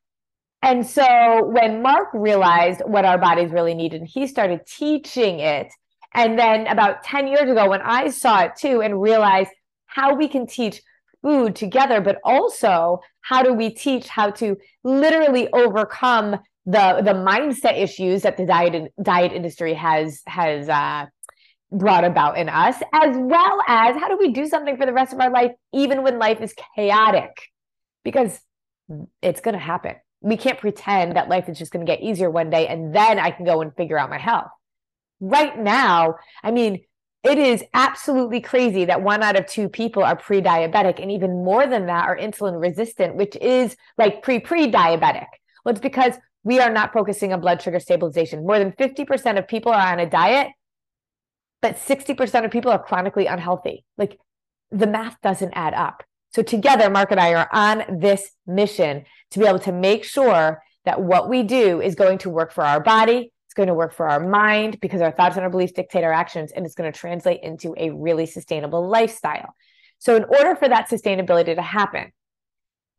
And 0.62 0.86
so 0.86 1.46
when 1.46 1.82
Mark 1.82 2.10
realized 2.14 2.82
what 2.86 3.06
our 3.06 3.18
bodies 3.18 3.52
really 3.52 3.76
needed, 3.76 4.04
he 4.04 4.28
started 4.28 4.62
teaching 4.66 5.40
it. 5.40 5.72
And 6.14 6.40
then 6.40 6.68
about 6.68 7.04
10 7.04 7.28
years 7.28 7.50
ago, 7.50 7.70
when 7.70 7.82
I 7.82 8.10
saw 8.10 8.42
it 8.44 8.54
too 8.58 8.82
and 8.82 9.02
realized 9.02 9.52
how 9.86 10.16
we 10.16 10.28
can 10.28 10.48
teach 10.48 10.82
food 11.22 11.56
together, 11.56 12.02
but 12.02 12.18
also 12.24 13.00
how 13.22 13.44
do 13.44 13.54
we 13.54 13.70
teach 13.70 14.08
how 14.08 14.32
to 14.32 14.58
literally 14.84 15.48
overcome 15.54 16.38
the 16.66 17.02
the 17.04 17.14
mindset 17.14 17.80
issues 17.80 18.24
that 18.24 18.38
the 18.38 18.46
diet 18.46 18.92
diet 19.02 19.32
industry 19.32 19.74
has 19.74 20.22
has 20.26 20.68
uh, 20.68 21.06
brought 21.78 22.04
about 22.04 22.38
in 22.38 22.50
us, 22.50 22.76
as 22.94 23.16
well 23.18 23.60
as 23.68 23.96
how 23.96 24.08
do 24.08 24.18
we 24.18 24.32
do 24.32 24.48
something 24.48 24.78
for 24.78 24.86
the 24.86 24.94
rest 24.94 25.14
of 25.14 25.20
our 25.20 25.30
life, 25.30 25.52
even 25.74 26.04
when 26.04 26.20
life 26.20 26.42
is 26.42 26.54
chaotic, 26.76 27.52
because 28.04 28.40
it's 29.22 29.42
going 29.42 29.54
to 29.54 29.60
happen. 29.60 29.96
We 30.22 30.38
can't 30.38 30.60
pretend 30.60 31.16
that 31.16 31.30
life 31.30 31.50
is 31.50 31.58
just 31.58 31.72
going 31.72 31.86
to 31.86 31.92
get 31.92 32.02
easier 32.02 32.30
one 32.30 32.50
day 32.50 32.68
and 32.68 32.96
then 32.96 33.20
I 33.20 33.32
can 33.32 33.46
go 33.46 33.62
and 33.62 33.76
figure 33.76 33.98
out 33.98 34.10
my 34.10 34.18
health. 34.18 34.50
Right 35.20 35.58
now, 35.58 36.16
I 36.44 36.52
mean, 36.52 36.84
it 37.24 37.38
is 37.40 37.64
absolutely 37.74 38.40
crazy 38.40 38.86
that 38.86 39.02
one 39.02 39.24
out 39.24 39.38
of 39.38 39.48
two 39.48 39.68
people 39.68 40.04
are 40.04 40.16
pre 40.16 40.42
diabetic, 40.42 41.02
and 41.02 41.12
even 41.12 41.44
more 41.44 41.66
than 41.66 41.88
that 41.88 42.08
are 42.08 42.16
insulin 42.16 42.62
resistant, 42.62 43.16
which 43.16 43.36
is 43.38 43.76
like 43.98 44.22
pre 44.22 44.40
pre 44.40 44.72
diabetic. 44.72 45.26
Well, 45.64 45.72
it's 45.72 45.82
because 45.82 46.14
we 46.44 46.60
are 46.60 46.72
not 46.72 46.94
focusing 46.94 47.34
on 47.34 47.42
blood 47.42 47.62
sugar 47.62 47.80
stabilization. 47.80 48.46
More 48.46 48.60
than 48.60 48.72
50% 48.74 49.40
of 49.40 49.48
people 49.48 49.72
are 49.72 49.92
on 49.92 50.00
a 50.00 50.08
diet, 50.08 50.50
but 51.66 51.78
60% 51.78 52.46
of 52.46 52.52
people 52.52 52.70
are 52.70 52.78
chronically 52.78 53.26
unhealthy. 53.26 53.84
Like 53.98 54.20
the 54.70 54.86
math 54.86 55.20
doesn't 55.24 55.54
add 55.54 55.74
up. 55.74 56.04
So, 56.32 56.44
together, 56.44 56.92
Mark 56.92 57.10
and 57.10 57.20
I 57.20 57.34
are 57.34 57.50
on 57.52 58.00
this 58.00 58.30
mission 58.46 59.04
to 59.32 59.40
be 59.40 59.48
able 59.48 59.58
to 59.60 59.72
make 59.72 60.04
sure 60.04 60.62
that 60.84 61.02
what 61.02 61.28
we 61.28 61.42
do 61.42 61.82
is 61.82 61.96
going 61.96 62.20
to 62.20 62.30
work 62.30 62.52
for 62.54 62.64
our 62.64 62.80
body, 62.80 63.32
it's 63.48 63.56
going 63.56 63.66
to 63.66 63.74
work 63.74 63.96
for 63.96 64.08
our 64.08 64.20
mind 64.20 64.80
because 64.80 65.02
our 65.02 65.12
thoughts 65.12 65.38
and 65.38 65.44
our 65.44 65.50
beliefs 65.50 65.72
dictate 65.72 66.04
our 66.04 66.14
actions, 66.14 66.52
and 66.52 66.68
it's 66.68 66.76
going 66.76 66.92
to 66.92 67.00
translate 67.00 67.42
into 67.42 67.74
a 67.78 67.90
really 67.90 68.28
sustainable 68.28 68.88
lifestyle. 68.88 69.56
So, 69.98 70.16
in 70.16 70.26
order 70.26 70.56
for 70.56 70.70
that 70.70 70.88
sustainability 70.88 71.56
to 71.56 71.64
happen, 71.64 72.12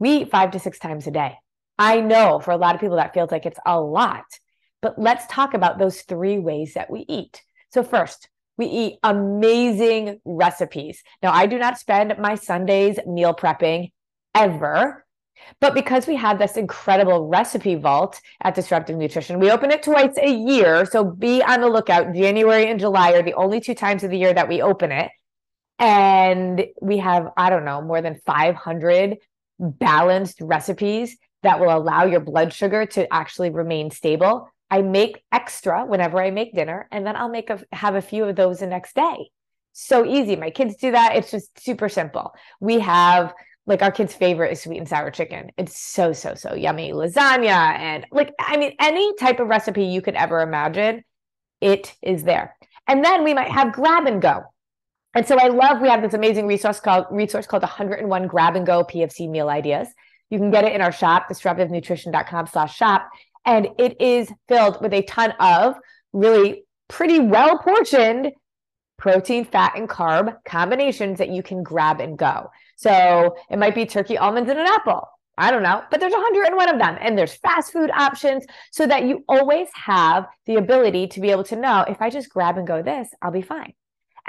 we 0.01 0.23
eat 0.23 0.33
five 0.33 0.51
to 0.51 0.59
six 0.59 0.81
times 0.81 1.07
a 1.07 1.13
day. 1.13 1.37
I 1.79 2.01
know 2.01 2.41
for 2.41 2.51
a 2.51 2.57
lot 2.57 2.75
of 2.75 2.81
people 2.81 2.97
that 2.97 3.15
feels 3.15 3.31
like 3.31 3.47
it's 3.47 3.61
a 3.65 3.81
lot, 3.81 4.25
but 4.83 4.99
let's 4.99 5.25
talk 5.29 5.55
about 5.55 5.79
those 5.79 6.01
three 6.01 6.41
ways 6.41 6.75
that 6.75 6.91
we 6.91 7.05
eat. 7.09 7.43
So, 7.71 7.85
first, 7.85 8.29
we 8.57 8.67
eat 8.67 8.99
amazing 9.03 10.21
recipes. 10.25 11.03
Now, 11.23 11.33
I 11.33 11.47
do 11.47 11.59
not 11.59 11.79
spend 11.79 12.15
my 12.19 12.35
Sundays 12.35 12.99
meal 13.07 13.35
prepping 13.35 13.93
ever. 14.35 15.05
But 15.61 15.75
because 15.75 16.07
we 16.07 16.17
have 16.17 16.39
this 16.39 16.57
incredible 16.57 17.29
recipe 17.29 17.75
vault 17.75 18.21
at 18.43 18.55
Disruptive 18.55 18.97
Nutrition, 18.97 19.39
we 19.39 19.51
open 19.51 19.71
it 19.71 19.83
twice 19.83 20.17
a 20.17 20.31
year. 20.31 20.87
So 20.87 21.05
be 21.05 21.43
on 21.43 21.61
the 21.61 21.69
lookout. 21.69 22.15
January 22.15 22.71
and 22.71 22.81
July 22.81 23.13
are 23.13 23.23
the 23.23 23.35
only 23.35 23.61
two 23.61 23.75
times 23.75 24.03
of 24.03 24.11
the 24.11 24.19
year 24.19 24.33
that 24.33 24.49
we 24.49 24.63
open 24.63 24.93
it. 24.93 25.11
And 25.79 26.67
we 26.81 26.99
have, 26.99 27.29
I 27.37 27.51
don't 27.51 27.67
know, 27.67 27.83
more 27.83 28.01
than 28.01 28.19
500 28.25 29.19
balanced 29.59 30.41
recipes 30.41 31.17
that 31.43 31.61
will 31.61 31.77
allow 31.77 32.05
your 32.05 32.21
blood 32.21 32.53
sugar 32.53 32.87
to 32.87 33.13
actually 33.13 33.51
remain 33.51 33.91
stable. 33.91 34.49
I 34.71 34.83
make 34.83 35.23
extra 35.31 35.85
whenever 35.87 36.21
I 36.21 36.31
make 36.31 36.55
dinner, 36.55 36.89
and 36.91 37.07
then 37.07 37.17
I'll 37.17 37.29
make 37.29 37.51
a, 37.51 37.61
have 37.73 37.95
a 37.95 38.03
few 38.03 38.25
of 38.25 38.37
those 38.37 38.59
the 38.61 38.67
next 38.67 38.95
day. 38.95 39.31
So 39.73 40.05
easy. 40.05 40.37
My 40.37 40.51
kids 40.51 40.77
do 40.77 40.93
that. 40.93 41.17
It's 41.17 41.31
just 41.31 41.63
super 41.63 41.89
simple. 41.89 42.35
We 42.61 42.81
have 42.81 43.35
like 43.67 43.83
our 43.83 43.91
kids' 43.91 44.15
favorite 44.15 44.53
is 44.53 44.63
sweet 44.63 44.79
and 44.79 44.89
sour 44.89 45.11
chicken. 45.11 45.51
It's 45.57 45.79
so, 45.79 46.13
so, 46.13 46.35
so 46.35 46.55
yummy. 46.55 46.93
Lasagna 46.93 47.79
and 47.79 48.07
like, 48.11 48.33
I 48.39 48.57
mean, 48.57 48.75
any 48.81 49.15
type 49.17 49.41
of 49.41 49.49
recipe 49.49 49.85
you 49.85 50.01
could 50.01 50.15
ever 50.15 50.41
imagine, 50.41 51.03
it 51.61 51.95
is 52.01 52.23
there. 52.23 52.57
And 52.87 53.05
then 53.05 53.25
we 53.25 53.35
might 53.35 53.51
have 53.51 53.73
grab 53.73 54.07
and 54.07 54.23
go. 54.23 54.45
And 55.15 55.27
so 55.27 55.39
I 55.39 55.49
love 55.49 55.81
we 55.81 55.89
have 55.89 56.03
this 56.03 56.15
amazing 56.15 56.47
resource 56.47 56.79
called 56.79 57.07
resource 57.11 57.47
called 57.47 57.63
101 57.63 58.27
grab 58.29 58.55
and 58.55 58.67
go 58.67 58.85
PFC 58.85 59.29
meal 59.29 59.49
ideas. 59.49 59.89
You 60.31 60.39
can 60.39 60.51
get 60.51 60.65
it 60.65 60.73
in 60.73 60.81
our 60.81 60.93
shop, 60.93 61.29
disruptivenutrition.com 61.29 62.47
slash 62.49 62.77
shop. 62.77 63.09
And 63.47 63.69
it 63.79 64.01
is 64.01 64.31
filled 64.49 64.83
with 64.83 64.93
a 64.93 65.03
ton 65.03 65.33
of 65.41 65.77
really 66.13 66.65
pretty 66.89 67.21
well 67.21 67.59
portioned 67.59 68.33
protein, 68.99 69.45
fat, 69.45 69.75
and 69.77 69.89
carb 69.89 70.37
combinations 70.45 71.19
that 71.19 71.29
you 71.29 71.43
can 71.43 71.63
grab 71.63 72.01
and 72.01 72.19
go. 72.19 72.51
So 72.77 73.37
it 73.51 73.59
might 73.59 73.75
be 73.75 73.87
turkey, 73.87 74.19
almonds, 74.19 74.51
and 74.51 74.59
an 74.59 74.67
apple. 74.67 75.09
I 75.39 75.51
don't 75.51 75.63
know, 75.63 75.83
but 75.91 76.01
there's 76.01 76.15
101 76.15 76.71
of 76.71 76.79
them. 76.79 76.97
And 76.99 77.17
there's 77.17 77.35
fast 77.35 77.73
food 77.73 77.91
options 77.91 78.47
so 78.73 78.87
that 78.87 79.05
you 79.05 79.23
always 79.29 79.69
have 79.75 80.27
the 80.47 80.57
ability 80.57 81.09
to 81.09 81.21
be 81.21 81.31
able 81.31 81.45
to 81.45 81.57
know 81.57 81.85
if 81.87 82.01
I 82.01 82.09
just 82.09 82.31
grab 82.31 82.57
and 82.57 82.67
go 82.67 82.83
this, 82.83 83.09
I'll 83.21 83.31
be 83.31 83.43
fine. 83.43 83.75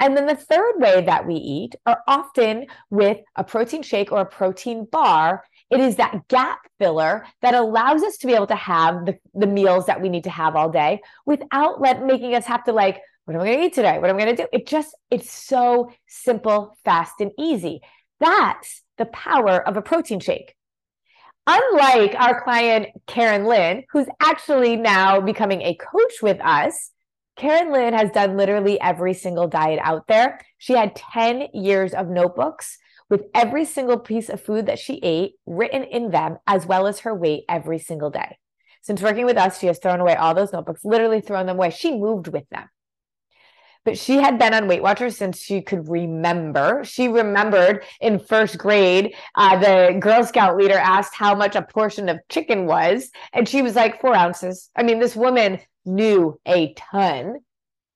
And 0.00 0.16
then 0.16 0.26
the 0.26 0.36
third 0.36 0.74
way 0.76 1.02
that 1.06 1.26
we 1.26 1.34
eat 1.34 1.74
are 1.86 2.02
often 2.06 2.66
with 2.90 3.18
a 3.36 3.42
protein 3.42 3.82
shake 3.82 4.12
or 4.12 4.20
a 4.20 4.26
protein 4.26 4.86
bar. 4.90 5.44
It 5.70 5.80
is 5.80 5.96
that 5.96 6.26
gap 6.28 6.60
filler 6.78 7.26
that 7.42 7.54
allows 7.54 8.02
us 8.02 8.16
to 8.18 8.26
be 8.26 8.34
able 8.34 8.46
to 8.46 8.56
have 8.56 9.04
the, 9.04 9.18
the 9.34 9.46
meals 9.46 9.86
that 9.86 10.00
we 10.00 10.08
need 10.08 10.24
to 10.24 10.30
have 10.30 10.56
all 10.56 10.70
day 10.70 11.00
without 11.26 11.80
let, 11.80 12.04
making 12.04 12.34
us 12.34 12.46
have 12.46 12.64
to 12.64 12.72
like, 12.72 13.00
what 13.24 13.34
am 13.34 13.42
I 13.42 13.44
going 13.44 13.58
to 13.58 13.64
eat 13.66 13.74
today? 13.74 13.98
What 13.98 14.08
am 14.08 14.16
I 14.16 14.24
going 14.24 14.36
to 14.36 14.42
do? 14.44 14.48
It 14.52 14.66
just, 14.66 14.96
it's 15.10 15.30
so 15.30 15.92
simple, 16.06 16.76
fast, 16.84 17.20
and 17.20 17.32
easy. 17.38 17.80
That's 18.20 18.82
the 18.96 19.04
power 19.06 19.66
of 19.66 19.76
a 19.76 19.82
protein 19.82 20.20
shake. 20.20 20.54
Unlike 21.46 22.14
our 22.18 22.42
client, 22.42 22.88
Karen 23.06 23.44
Lynn, 23.46 23.84
who's 23.90 24.06
actually 24.20 24.76
now 24.76 25.20
becoming 25.20 25.62
a 25.62 25.74
coach 25.76 26.22
with 26.22 26.40
us, 26.40 26.90
Karen 27.36 27.72
Lynn 27.72 27.94
has 27.94 28.10
done 28.10 28.36
literally 28.36 28.80
every 28.80 29.14
single 29.14 29.46
diet 29.46 29.80
out 29.82 30.06
there. 30.08 30.40
She 30.58 30.72
had 30.72 30.96
10 30.96 31.48
years 31.54 31.94
of 31.94 32.08
notebooks 32.08 32.78
with 33.10 33.24
every 33.34 33.64
single 33.64 33.98
piece 33.98 34.28
of 34.28 34.40
food 34.40 34.66
that 34.66 34.78
she 34.78 34.94
ate 35.02 35.32
written 35.46 35.84
in 35.84 36.10
them, 36.10 36.38
as 36.46 36.66
well 36.66 36.86
as 36.86 37.00
her 37.00 37.14
weight 37.14 37.44
every 37.48 37.78
single 37.78 38.10
day. 38.10 38.38
Since 38.82 39.02
working 39.02 39.26
with 39.26 39.36
us, 39.36 39.58
she 39.58 39.66
has 39.66 39.78
thrown 39.78 40.00
away 40.00 40.14
all 40.14 40.34
those 40.34 40.52
notebooks, 40.52 40.84
literally 40.84 41.20
thrown 41.20 41.46
them 41.46 41.56
away. 41.56 41.70
She 41.70 41.96
moved 41.96 42.28
with 42.28 42.48
them 42.50 42.68
but 43.88 43.96
she 43.96 44.16
had 44.16 44.38
been 44.38 44.52
on 44.52 44.68
Weight 44.68 44.82
Watchers 44.82 45.16
since 45.16 45.40
she 45.40 45.62
could 45.62 45.88
remember. 45.88 46.84
She 46.84 47.08
remembered 47.08 47.84
in 48.02 48.18
first 48.18 48.58
grade, 48.58 49.14
uh, 49.34 49.58
the 49.58 49.98
Girl 49.98 50.22
Scout 50.24 50.58
leader 50.58 50.76
asked 50.76 51.14
how 51.14 51.34
much 51.34 51.56
a 51.56 51.62
portion 51.62 52.10
of 52.10 52.20
chicken 52.28 52.66
was, 52.66 53.10
and 53.32 53.48
she 53.48 53.62
was 53.62 53.76
like 53.76 53.98
four 54.02 54.14
ounces. 54.14 54.68
I 54.76 54.82
mean, 54.82 54.98
this 54.98 55.16
woman 55.16 55.60
knew 55.86 56.38
a 56.44 56.74
ton, 56.74 57.38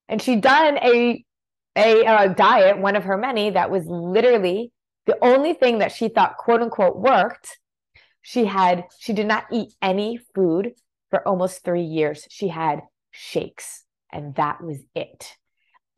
and 0.09 0.23
she'd 0.23 0.41
done 0.41 0.79
a 0.79 1.23
a 1.77 2.07
uh, 2.07 2.29
diet, 2.29 2.79
one 2.79 2.97
of 2.97 3.05
her 3.05 3.19
many, 3.19 3.51
that 3.51 3.71
was 3.71 3.85
literally 3.87 4.73
the 5.07 5.19
only 5.23 5.55
thing 5.55 5.79
that 5.79 5.93
she 5.93 6.09
thought 6.09 6.37
quote 6.37 6.63
unquote 6.63 6.97
worked. 6.97 7.59
She 8.21 8.45
had 8.45 8.85
she 8.99 9.13
did 9.13 9.27
not 9.27 9.47
eat 9.51 9.75
any 9.83 10.19
food 10.35 10.73
for 11.11 11.27
almost 11.27 11.65
three 11.65 11.83
years. 11.83 12.27
She 12.31 12.49
had 12.49 12.83
shakes, 13.11 13.85
and 14.13 14.35
that 14.37 14.63
was 14.63 14.79
it 14.95 15.37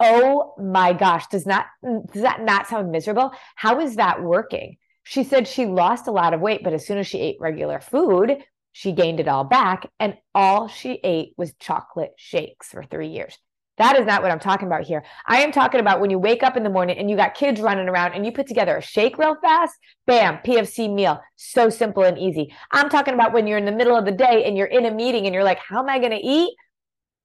oh 0.00 0.54
my 0.58 0.92
gosh 0.92 1.26
does 1.28 1.46
not 1.46 1.66
does 1.82 2.22
that 2.22 2.42
not 2.42 2.66
sound 2.66 2.90
miserable 2.90 3.32
how 3.54 3.80
is 3.80 3.96
that 3.96 4.22
working 4.22 4.76
she 5.02 5.22
said 5.22 5.46
she 5.46 5.66
lost 5.66 6.08
a 6.08 6.12
lot 6.12 6.34
of 6.34 6.40
weight 6.40 6.62
but 6.64 6.72
as 6.72 6.86
soon 6.86 6.98
as 6.98 7.06
she 7.06 7.20
ate 7.20 7.36
regular 7.40 7.80
food 7.80 8.36
she 8.72 8.92
gained 8.92 9.20
it 9.20 9.28
all 9.28 9.44
back 9.44 9.88
and 10.00 10.16
all 10.34 10.66
she 10.68 10.98
ate 11.04 11.32
was 11.36 11.54
chocolate 11.60 12.12
shakes 12.16 12.68
for 12.68 12.82
3 12.82 13.08
years 13.08 13.38
that 13.78 13.98
is 13.98 14.06
not 14.06 14.22
what 14.22 14.30
I'm 14.30 14.38
talking 14.38 14.66
about 14.66 14.84
here. 14.84 15.04
I 15.26 15.42
am 15.42 15.50
talking 15.50 15.80
about 15.80 16.00
when 16.00 16.10
you 16.10 16.18
wake 16.18 16.42
up 16.42 16.56
in 16.56 16.62
the 16.62 16.70
morning 16.70 16.98
and 16.98 17.10
you 17.10 17.16
got 17.16 17.34
kids 17.34 17.60
running 17.60 17.88
around 17.88 18.12
and 18.12 18.24
you 18.24 18.32
put 18.32 18.46
together 18.46 18.76
a 18.76 18.82
shake 18.82 19.18
real 19.18 19.36
fast, 19.40 19.74
bam, 20.06 20.38
PFC 20.44 20.92
meal. 20.92 21.20
So 21.36 21.70
simple 21.70 22.04
and 22.04 22.18
easy. 22.18 22.54
I'm 22.70 22.88
talking 22.88 23.14
about 23.14 23.32
when 23.32 23.46
you're 23.46 23.58
in 23.58 23.64
the 23.64 23.72
middle 23.72 23.96
of 23.96 24.04
the 24.04 24.12
day 24.12 24.44
and 24.44 24.56
you're 24.56 24.66
in 24.66 24.86
a 24.86 24.92
meeting 24.92 25.26
and 25.26 25.34
you're 25.34 25.44
like, 25.44 25.58
how 25.58 25.80
am 25.80 25.88
I 25.88 25.98
going 25.98 26.12
to 26.12 26.24
eat? 26.24 26.54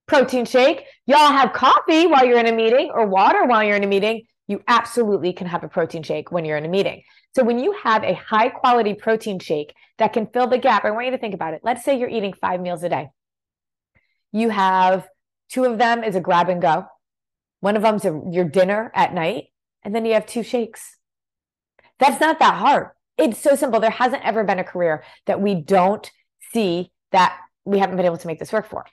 protein 0.10 0.44
shake. 0.44 0.84
Y'all 1.06 1.32
have 1.32 1.54
coffee 1.54 2.08
while 2.08 2.26
you're 2.26 2.40
in 2.40 2.48
a 2.48 2.52
meeting 2.52 2.90
or 2.94 3.06
water 3.06 3.46
while 3.46 3.64
you're 3.64 3.78
in 3.78 3.84
a 3.84 3.88
meeting. 3.88 4.24
You 4.48 4.62
absolutely 4.68 5.32
can 5.32 5.48
have 5.48 5.64
a 5.64 5.70
protein 5.70 6.04
shake 6.04 6.32
when 6.32 6.44
you're 6.44 6.58
in 6.58 6.66
a 6.66 6.70
meeting. 6.70 7.04
So 7.36 7.44
when 7.44 7.60
you 7.60 7.74
have 7.84 8.04
a 8.04 8.16
high 8.16 8.50
quality 8.50 8.96
protein 8.96 9.40
shake 9.40 9.74
that 10.00 10.12
can 10.12 10.26
fill 10.26 10.48
the 10.48 10.58
gap, 10.58 10.84
I 10.84 10.92
want 10.92 11.06
you 11.06 11.12
to 11.12 11.20
think 11.20 11.36
about 11.36 11.54
it. 11.54 11.62
Let's 11.64 11.86
say 11.86 11.98
you're 11.98 12.10
eating 12.10 12.34
five 12.34 12.60
meals 12.60 12.84
a 12.84 12.90
day. 12.90 13.10
You 14.32 14.50
have 14.50 15.08
two 15.50 15.66
of 15.66 15.78
them 15.78 16.04
is 16.04 16.16
a 16.16 16.22
grab 16.22 16.50
and 16.50 16.62
go. 16.62 16.86
One 17.60 17.76
of 17.76 17.82
them's 17.82 18.06
a, 18.06 18.22
your 18.32 18.46
dinner 18.46 18.92
at 18.96 19.14
night, 19.14 19.46
and 19.84 19.94
then 19.94 20.06
you 20.06 20.14
have 20.14 20.26
two 20.26 20.44
shakes. 20.44 20.98
That's 22.00 22.22
not 22.22 22.40
that 22.40 22.56
hard. 22.56 22.90
It's 23.18 23.40
so 23.40 23.56
simple. 23.56 23.80
There 23.80 23.90
hasn't 23.90 24.26
ever 24.26 24.44
been 24.44 24.60
a 24.60 24.64
career 24.64 25.04
that 25.26 25.42
we 25.42 25.56
don't 25.56 26.10
see 26.54 26.92
that 27.12 27.38
we 27.66 27.80
haven't 27.80 27.98
been 27.98 28.06
able 28.06 28.18
to 28.18 28.28
make 28.28 28.40
this 28.40 28.54
work 28.54 28.70
for. 28.70 28.86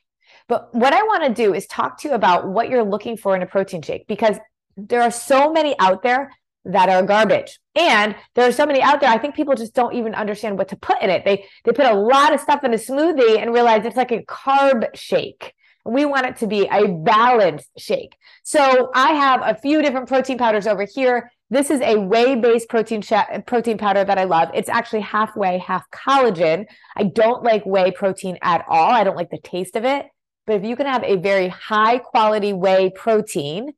But 0.49 0.75
what 0.75 0.93
I 0.93 1.03
want 1.03 1.25
to 1.25 1.43
do 1.43 1.55
is 1.55 1.67
talk 1.67 1.99
to 2.01 2.09
you 2.09 2.15
about 2.15 2.49
what 2.49 2.69
you're 2.69 2.85
looking 2.85 3.17
for 3.17 3.35
in 3.37 3.43
a 3.43 3.47
protein 3.47 3.83
shake 3.83 4.07
because 4.07 4.39
there 4.77 5.03
are 5.03 5.11
so 5.11 5.53
many 5.53 5.77
out 5.79 6.03
there 6.03 6.33
that 6.67 6.89
are 6.89 7.03
garbage. 7.03 7.59
And 7.75 8.17
there 8.35 8.47
are 8.47 8.53
so 8.53 8.67
many 8.67 8.83
out 8.83 9.01
there. 9.01 9.11
I 9.11 9.19
think 9.19 9.35
people 9.35 9.55
just 9.55 9.75
don't 9.75 9.95
even 9.95 10.15
understand 10.15 10.59
what 10.59 10.69
to 10.69 10.77
put 10.77 11.01
in 11.01 11.11
it. 11.11 11.25
They 11.25 11.47
they 11.65 11.73
put 11.73 11.87
a 11.87 11.95
lot 11.95 12.35
of 12.35 12.41
stuff 12.41 12.65
in 12.65 12.75
a 12.75 12.77
smoothie 12.77 13.41
and 13.41 13.55
realize 13.55 13.85
it's 13.85 13.97
like 13.97 14.13
a 14.13 14.25
carb 14.25 14.89
shake. 14.95 15.55
We 15.87 16.05
want 16.05 16.27
it 16.27 16.37
to 16.39 16.47
be 16.47 16.67
a 16.67 16.89
balanced 16.89 17.71
shake. 17.79 18.17
So 18.43 18.91
I 18.95 19.13
have 19.13 19.41
a 19.45 19.59
few 19.61 19.83
different 19.83 20.09
protein 20.09 20.39
powders 20.39 20.67
over 20.67 20.85
here. 20.85 21.31
This 21.49 21.71
is 21.71 21.81
a 21.81 21.97
whey-based 21.97 22.69
protein 22.69 23.03
protein 23.47 23.79
powder 23.79 24.05
that 24.05 24.19
I 24.19 24.25
love. 24.25 24.51
It's 24.53 24.69
actually 24.69 25.03
half 25.03 25.37
whey, 25.37 25.59
half 25.59 25.85
collagen. 25.91 26.67
I 26.97 27.05
don't 27.05 27.45
like 27.45 27.65
whey 27.65 27.93
protein 27.93 28.37
at 28.43 28.65
all. 28.69 28.91
I 28.91 29.05
don't 29.05 29.17
like 29.17 29.31
the 29.31 29.39
taste 29.39 29.77
of 29.77 29.85
it. 29.85 30.07
But 30.47 30.57
if 30.57 30.65
you 30.65 30.77
can 30.77 30.87
have 30.87 31.05
a 31.05 31.17
very 31.17 31.49
high 31.49 31.99
quality 31.99 32.53
whey 32.53 32.91
protein, 32.91 33.73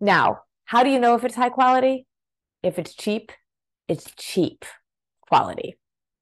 now, 0.00 0.40
how 0.66 0.82
do 0.82 0.90
you 0.90 0.98
know 0.98 1.14
if 1.14 1.24
it's 1.24 1.34
high 1.34 1.50
quality? 1.50 2.06
If 2.62 2.78
it's 2.78 2.94
cheap, 2.94 3.32
it's 3.88 4.12
cheap 4.16 4.64
quality 5.22 5.76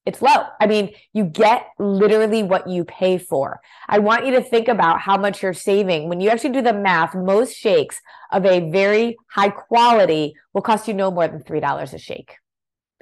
it's 0.05 0.21
low. 0.21 0.45
I 0.61 0.67
mean, 0.67 0.93
you 1.13 1.25
get 1.25 1.67
literally 1.79 2.43
what 2.43 2.69
you 2.69 2.85
pay 2.85 3.19
for. 3.19 3.61
I 3.89 4.01
want 4.01 4.27
you 4.27 4.33
to 4.33 4.43
think 4.43 4.69
about 4.69 5.01
how 5.01 5.17
much 5.17 5.43
you're 5.43 5.55
saving. 5.55 6.09
When 6.09 6.21
you 6.21 6.29
actually 6.31 6.51
do 6.51 6.63
the 6.63 6.73
math, 6.73 7.15
most 7.15 7.55
shakes 7.57 8.01
of 8.33 8.45
a 8.45 8.71
very 8.71 9.17
high 9.31 9.51
quality 9.51 10.35
will 10.53 10.63
cost 10.63 10.89
you 10.89 10.95
no 10.95 11.11
more 11.11 11.29
than 11.29 11.43
$3 11.43 11.93
a 11.95 11.99
shake. 11.99 12.35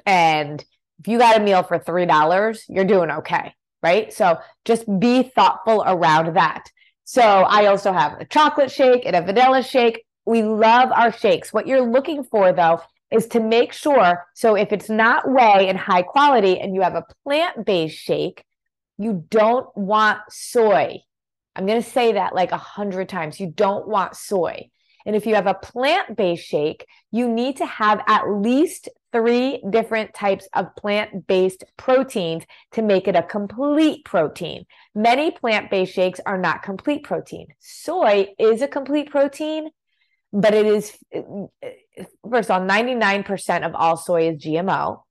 And 0.05 0.65
if 0.99 1.09
you 1.09 1.19
got 1.19 1.39
a 1.39 1.43
meal 1.43 1.63
for 1.63 1.79
$3, 1.79 2.61
you're 2.69 2.85
doing 2.85 3.11
okay, 3.11 3.55
right? 3.83 4.13
So 4.13 4.39
just 4.67 4.85
be 4.99 5.23
thoughtful 5.23 5.83
around 5.87 6.37
that. 6.37 6.65
So 7.05 7.23
I 7.23 7.67
also 7.67 7.93
have 7.93 8.21
a 8.21 8.27
chocolate 8.27 8.71
shake 8.71 9.07
and 9.07 9.17
a 9.17 9.23
vanilla 9.23 9.63
shake. 9.63 10.05
We 10.27 10.43
love 10.43 10.93
our 10.93 11.13
shakes. 11.13 11.53
What 11.53 11.67
you're 11.67 11.81
looking 11.81 12.25
for 12.25 12.53
though 12.53 12.83
is 13.11 13.27
to 13.29 13.41
make 13.41 13.73
sure. 13.73 14.27
So 14.35 14.55
if 14.57 14.73
it's 14.73 14.89
not 14.89 15.31
whey 15.31 15.69
and 15.69 15.79
high 15.79 16.03
quality 16.03 16.59
and 16.59 16.75
you 16.75 16.83
have 16.83 16.95
a 16.95 17.07
plant 17.25 17.65
based 17.65 17.99
shake, 17.99 18.45
you 18.99 19.25
don't 19.31 19.67
want 19.77 20.21
soy. 20.29 21.01
I'm 21.57 21.67
going 21.67 21.83
to 21.83 21.89
say 21.89 22.13
that 22.13 22.35
like 22.35 22.53
a 22.53 22.59
hundred 22.59 23.09
times. 23.09 23.41
You 23.41 23.49
don't 23.49 23.89
want 23.89 24.17
soy. 24.17 24.71
And 25.07 25.17
if 25.17 25.27
you 25.27 25.35
have 25.35 25.47
a 25.47 25.55
plant 25.55 26.17
based 26.17 26.47
shake, 26.47 26.87
you 27.11 27.29
need 27.29 27.57
to 27.57 27.67
have 27.67 28.03
at 28.07 28.31
least 28.31 28.89
three 29.13 29.63
different 29.71 30.15
types 30.15 30.49
of 30.55 30.75
plant 30.77 31.27
based 31.27 31.65
proteins 31.77 32.45
to 32.73 32.83
make 32.83 33.09
it 33.09 33.17
a 33.17 33.23
complete 33.23 34.05
protein. 34.05 34.65
Many 34.95 35.31
plant 35.31 35.71
based 35.71 35.95
shakes 35.95 36.21
are 36.27 36.39
not 36.39 36.63
complete 36.63 37.03
protein. 37.03 37.49
Soy 37.59 38.29
is 38.39 38.63
a 38.63 38.69
complete 38.69 39.11
protein, 39.11 39.71
but 40.33 40.55
it 40.55 40.67
is 40.67 40.97
first 42.31 42.51
of 42.51 42.61
all 42.61 42.67
99% 42.67 43.67
of 43.67 43.75
all 43.75 43.97
soy 43.97 44.29
is 44.29 44.43
gmo 44.43 45.03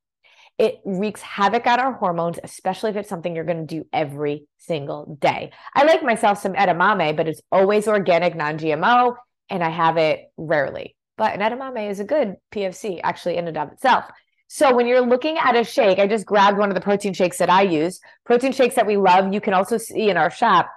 it 0.58 0.80
wreaks 0.84 1.22
havoc 1.22 1.66
on 1.68 1.80
our 1.80 1.94
hormones 1.94 2.38
especially 2.44 2.92
if 2.92 2.98
it's 2.98 3.10
something 3.10 3.36
you're 3.36 3.46
going 3.46 3.66
to 3.66 3.76
do 3.76 3.88
every 3.94 4.46
single 4.58 5.18
day. 5.20 5.52
I 5.74 5.86
like 5.86 6.04
myself 6.04 6.40
some 6.40 6.54
edamame 6.54 7.16
but 7.16 7.28
it's 7.28 7.42
always 7.52 7.88
organic 7.88 8.36
non-gmo 8.36 9.16
and 9.50 9.64
i 9.64 9.70
have 9.70 9.98
it 9.98 10.22
rarely. 10.38 10.96
But 11.18 11.34
an 11.34 11.40
edamame 11.40 11.90
is 11.90 12.00
a 12.00 12.06
good 12.06 12.36
pfc 12.54 13.00
actually 13.04 13.38
in 13.38 13.48
and 13.48 13.58
of 13.58 13.72
itself. 13.72 14.06
So 14.52 14.76
when 14.76 14.88
you're 14.88 15.06
looking 15.06 15.38
at 15.38 15.56
a 15.56 15.64
shake 15.64 16.00
i 16.00 16.08
just 16.08 16.26
grabbed 16.26 16.58
one 16.58 16.70
of 16.70 16.76
the 16.76 16.82
protein 16.82 17.14
shakes 17.14 17.38
that 17.38 17.50
i 17.50 17.62
use. 17.62 18.00
Protein 18.26 18.52
shakes 18.52 18.76
that 18.76 18.88
we 18.88 18.98
love 18.98 19.34
you 19.34 19.42
can 19.42 19.54
also 19.54 19.78
see 19.78 20.10
in 20.10 20.18
our 20.18 20.30
shop 20.30 20.70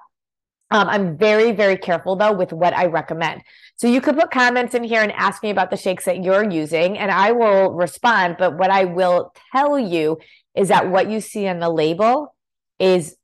um, 0.73 0.89
I'm 0.89 1.19
very, 1.19 1.53
very 1.53 1.77
careful 1.77 2.17
though 2.17 2.33
with 2.33 2.53
what 2.53 2.75
I 2.75 2.87
recommend. 2.87 3.43
So 3.77 3.87
you 3.87 4.01
could 4.01 4.17
put 4.17 4.31
comments 4.31 4.75
in 4.75 4.85
here 4.85 5.03
and 5.03 5.13
ask 5.13 5.43
me 5.43 5.51
about 5.51 5.71
the 5.71 5.77
shakes 5.77 6.07
that 6.07 6.25
you're 6.25 6.51
using, 6.51 6.97
and 6.97 7.11
I 7.11 7.33
will 7.33 7.73
respond. 7.73 8.37
But 8.39 8.57
what 8.57 8.71
I 8.71 8.87
will 8.87 9.35
tell 9.53 9.79
you 9.79 10.19
is 10.55 10.69
that 10.69 10.89
what 10.89 11.11
you 11.11 11.21
see 11.21 11.47
on 11.47 11.59
the 11.59 11.69
label 11.69 12.35
is 12.79 13.17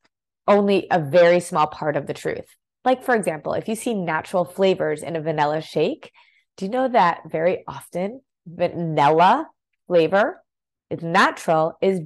only 0.46 0.86
a 0.90 1.00
very 1.00 1.40
small 1.40 1.66
part 1.66 1.96
of 1.96 2.06
the 2.06 2.14
truth. 2.14 2.44
Like, 2.84 3.02
for 3.02 3.14
example, 3.14 3.54
if 3.54 3.66
you 3.66 3.74
see 3.74 3.94
natural 3.94 4.44
flavors 4.44 5.02
in 5.02 5.16
a 5.16 5.20
vanilla 5.20 5.62
shake, 5.62 6.10
do 6.56 6.66
you 6.66 6.70
know 6.70 6.88
that 6.88 7.22
very 7.30 7.64
often 7.66 8.20
vanilla 8.46 9.48
flavor 9.86 10.42
is 10.90 11.02
natural 11.02 11.78
is, 11.80 12.00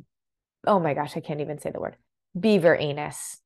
oh 0.67 0.79
my 0.79 0.95
gosh, 0.95 1.17
I 1.17 1.21
can't 1.21 1.41
even 1.41 1.59
say 1.59 1.71
the 1.71 1.81
word 1.81 1.97
beaver 2.39 2.77
anus. 2.77 3.42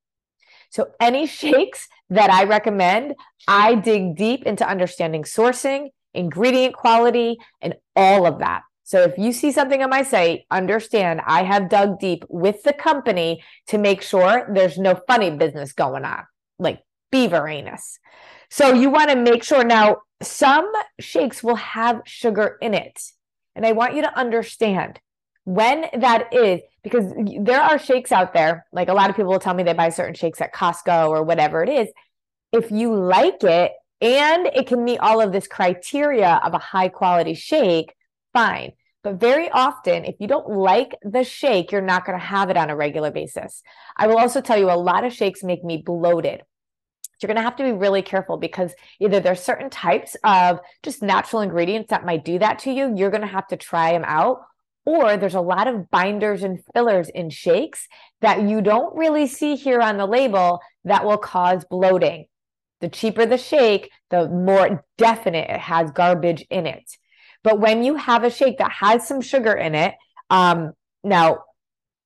So, 0.76 0.90
any 1.00 1.26
shakes 1.26 1.88
that 2.10 2.28
I 2.28 2.44
recommend, 2.44 3.14
I 3.48 3.76
dig 3.76 4.14
deep 4.14 4.42
into 4.44 4.68
understanding 4.68 5.22
sourcing, 5.22 5.88
ingredient 6.12 6.74
quality, 6.74 7.38
and 7.62 7.76
all 7.96 8.26
of 8.26 8.40
that. 8.40 8.60
So, 8.84 9.00
if 9.00 9.16
you 9.16 9.32
see 9.32 9.52
something 9.52 9.82
on 9.82 9.88
my 9.88 10.02
site, 10.02 10.42
understand 10.50 11.22
I 11.26 11.44
have 11.44 11.70
dug 11.70 11.98
deep 11.98 12.26
with 12.28 12.62
the 12.62 12.74
company 12.74 13.42
to 13.68 13.78
make 13.78 14.02
sure 14.02 14.46
there's 14.52 14.76
no 14.76 15.00
funny 15.08 15.30
business 15.30 15.72
going 15.72 16.04
on, 16.04 16.24
like 16.58 16.82
beaver 17.10 17.48
anus. 17.48 17.98
So, 18.50 18.74
you 18.74 18.90
want 18.90 19.08
to 19.08 19.16
make 19.16 19.44
sure 19.44 19.64
now, 19.64 20.02
some 20.22 20.70
shakes 21.00 21.42
will 21.42 21.56
have 21.56 22.02
sugar 22.04 22.58
in 22.60 22.74
it. 22.74 23.00
And 23.54 23.64
I 23.64 23.72
want 23.72 23.94
you 23.94 24.02
to 24.02 24.18
understand 24.18 25.00
when 25.46 25.86
that 25.96 26.34
is 26.34 26.60
because 26.82 27.12
there 27.40 27.60
are 27.60 27.78
shakes 27.78 28.10
out 28.10 28.34
there. 28.34 28.66
Like 28.72 28.88
a 28.88 28.92
lot 28.92 29.10
of 29.10 29.16
people 29.16 29.30
will 29.30 29.38
tell 29.38 29.54
me 29.54 29.62
they 29.62 29.72
buy 29.72 29.90
certain 29.90 30.14
shakes 30.14 30.40
at 30.40 30.52
Costco 30.52 31.08
or 31.08 31.22
whatever 31.22 31.62
it 31.62 31.68
is. 31.68 31.88
If 32.52 32.72
you 32.72 32.94
like 32.94 33.42
it 33.44 33.72
and 34.00 34.48
it 34.48 34.66
can 34.66 34.84
meet 34.84 34.98
all 34.98 35.20
of 35.20 35.32
this 35.32 35.46
criteria 35.46 36.40
of 36.44 36.52
a 36.52 36.58
high 36.58 36.88
quality 36.88 37.34
shake 37.34 37.94
fine. 38.32 38.72
But 39.04 39.20
very 39.20 39.48
often 39.48 40.04
if 40.04 40.16
you 40.18 40.26
don't 40.26 40.48
like 40.48 40.96
the 41.02 41.22
shake 41.22 41.70
you're 41.70 41.80
not 41.80 42.04
going 42.04 42.18
to 42.18 42.24
have 42.24 42.50
it 42.50 42.56
on 42.56 42.68
a 42.68 42.76
regular 42.76 43.12
basis. 43.12 43.62
I 43.96 44.08
will 44.08 44.18
also 44.18 44.40
tell 44.40 44.58
you 44.58 44.68
a 44.68 44.72
lot 44.72 45.04
of 45.04 45.12
shakes 45.12 45.44
make 45.44 45.62
me 45.62 45.80
bloated. 45.86 46.42
You're 47.22 47.28
going 47.28 47.36
to 47.36 47.42
have 47.42 47.56
to 47.56 47.64
be 47.64 47.72
really 47.72 48.02
careful 48.02 48.36
because 48.36 48.74
either 48.98 49.20
there's 49.20 49.40
certain 49.40 49.70
types 49.70 50.16
of 50.24 50.58
just 50.82 51.02
natural 51.02 51.42
ingredients 51.42 51.90
that 51.90 52.04
might 52.04 52.24
do 52.24 52.40
that 52.40 52.58
to 52.60 52.72
you. 52.72 52.94
You're 52.96 53.10
going 53.10 53.20
to 53.22 53.28
have 53.28 53.46
to 53.48 53.56
try 53.56 53.92
them 53.92 54.04
out 54.04 54.40
or 54.86 55.16
there's 55.16 55.34
a 55.34 55.40
lot 55.40 55.66
of 55.66 55.90
binders 55.90 56.42
and 56.44 56.60
fillers 56.72 57.08
in 57.08 57.28
shakes 57.28 57.88
that 58.20 58.42
you 58.42 58.62
don't 58.62 58.96
really 58.96 59.26
see 59.26 59.56
here 59.56 59.80
on 59.80 59.98
the 59.98 60.06
label 60.06 60.60
that 60.84 61.04
will 61.04 61.18
cause 61.18 61.64
bloating. 61.68 62.26
The 62.80 62.88
cheaper 62.88 63.26
the 63.26 63.36
shake, 63.36 63.90
the 64.10 64.28
more 64.28 64.84
definite 64.96 65.50
it 65.50 65.60
has 65.60 65.90
garbage 65.90 66.46
in 66.48 66.66
it. 66.66 66.90
But 67.42 67.58
when 67.58 67.82
you 67.82 67.96
have 67.96 68.22
a 68.22 68.30
shake 68.30 68.58
that 68.58 68.72
has 68.72 69.06
some 69.06 69.20
sugar 69.20 69.52
in 69.52 69.74
it, 69.74 69.94
um, 70.30 70.72
now 71.02 71.40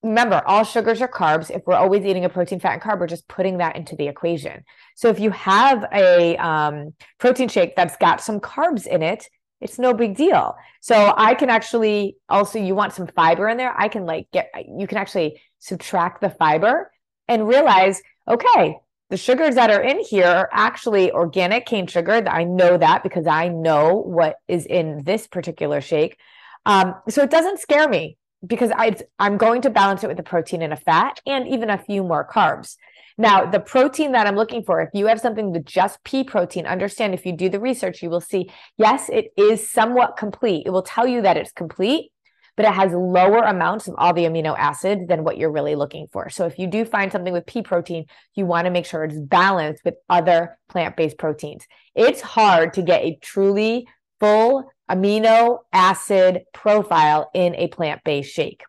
remember, 0.03 0.41
all 0.47 0.63
sugars 0.63 1.01
are 1.01 1.07
carbs. 1.07 1.51
If 1.51 1.63
we're 1.67 1.75
always 1.75 2.05
eating 2.05 2.25
a 2.25 2.29
protein, 2.29 2.59
fat, 2.59 2.73
and 2.73 2.81
carb, 2.81 2.99
we're 2.99 3.07
just 3.07 3.27
putting 3.27 3.59
that 3.59 3.75
into 3.75 3.95
the 3.95 4.07
equation. 4.07 4.63
So 4.95 5.09
if 5.09 5.19
you 5.19 5.29
have 5.31 5.85
a 5.93 6.35
um, 6.37 6.93
protein 7.19 7.49
shake 7.49 7.75
that's 7.75 7.97
got 7.97 8.21
some 8.21 8.39
carbs 8.39 8.87
in 8.87 9.03
it, 9.03 9.27
it's 9.61 9.79
no 9.79 9.93
big 9.93 10.15
deal. 10.15 10.55
So 10.81 11.13
I 11.15 11.35
can 11.35 11.49
actually 11.49 12.17
also 12.27 12.59
you 12.59 12.75
want 12.75 12.93
some 12.93 13.07
fiber 13.07 13.47
in 13.47 13.57
there, 13.57 13.73
I 13.77 13.87
can 13.87 14.05
like 14.05 14.29
get 14.31 14.51
you 14.67 14.87
can 14.87 14.97
actually 14.97 15.41
subtract 15.59 16.21
the 16.21 16.29
fiber 16.29 16.91
and 17.27 17.47
realize 17.47 18.01
okay, 18.27 18.77
the 19.09 19.17
sugars 19.17 19.55
that 19.55 19.69
are 19.69 19.81
in 19.81 19.99
here 19.99 20.25
are 20.25 20.49
actually 20.51 21.11
organic 21.11 21.65
cane 21.65 21.85
sugar. 21.85 22.23
I 22.27 22.45
know 22.45 22.77
that 22.77 23.03
because 23.03 23.27
I 23.27 23.49
know 23.49 23.95
what 23.95 24.37
is 24.47 24.65
in 24.65 25.03
this 25.03 25.27
particular 25.27 25.81
shake. 25.81 26.17
Um, 26.65 26.95
so 27.09 27.21
it 27.21 27.29
doesn't 27.29 27.59
scare 27.59 27.89
me 27.89 28.17
because 28.45 28.71
I, 28.75 28.95
I'm 29.19 29.37
going 29.37 29.61
to 29.63 29.69
balance 29.69 30.03
it 30.03 30.07
with 30.07 30.19
a 30.19 30.23
protein 30.23 30.61
and 30.61 30.73
a 30.73 30.77
fat 30.77 31.19
and 31.25 31.47
even 31.47 31.69
a 31.69 31.77
few 31.77 32.03
more 32.03 32.27
carbs. 32.27 32.77
Now, 33.17 33.45
the 33.45 33.59
protein 33.59 34.13
that 34.13 34.27
I'm 34.27 34.35
looking 34.35 34.63
for, 34.63 34.81
if 34.81 34.89
you 34.93 35.07
have 35.07 35.19
something 35.19 35.51
with 35.51 35.65
just 35.65 36.03
pea 36.03 36.23
protein, 36.23 36.65
understand 36.65 37.13
if 37.13 37.25
you 37.25 37.35
do 37.35 37.49
the 37.49 37.59
research, 37.59 38.01
you 38.01 38.09
will 38.09 38.21
see, 38.21 38.49
yes, 38.77 39.09
it 39.09 39.31
is 39.37 39.69
somewhat 39.69 40.17
complete. 40.17 40.63
It 40.65 40.71
will 40.71 40.81
tell 40.81 41.07
you 41.07 41.21
that 41.21 41.37
it's 41.37 41.51
complete, 41.51 42.11
but 42.55 42.65
it 42.65 42.73
has 42.73 42.91
lower 42.93 43.39
amounts 43.39 43.87
of 43.87 43.95
all 43.97 44.13
the 44.13 44.25
amino 44.25 44.55
acids 44.57 45.07
than 45.07 45.23
what 45.23 45.37
you're 45.37 45.51
really 45.51 45.75
looking 45.75 46.07
for. 46.11 46.29
So 46.29 46.45
if 46.45 46.59
you 46.59 46.67
do 46.67 46.85
find 46.85 47.11
something 47.11 47.33
with 47.33 47.45
pea 47.45 47.61
protein, 47.61 48.05
you 48.35 48.45
want 48.45 48.65
to 48.65 48.71
make 48.71 48.85
sure 48.85 49.03
it's 49.03 49.19
balanced 49.19 49.83
with 49.85 49.95
other 50.09 50.57
plant 50.69 50.97
based 50.97 51.17
proteins. 51.17 51.65
It's 51.95 52.21
hard 52.21 52.73
to 52.73 52.81
get 52.81 53.03
a 53.03 53.17
truly 53.21 53.87
full 54.19 54.69
amino 54.89 55.59
acid 55.73 56.41
profile 56.53 57.29
in 57.33 57.55
a 57.55 57.67
plant 57.67 58.01
based 58.03 58.33
shake. 58.33 58.63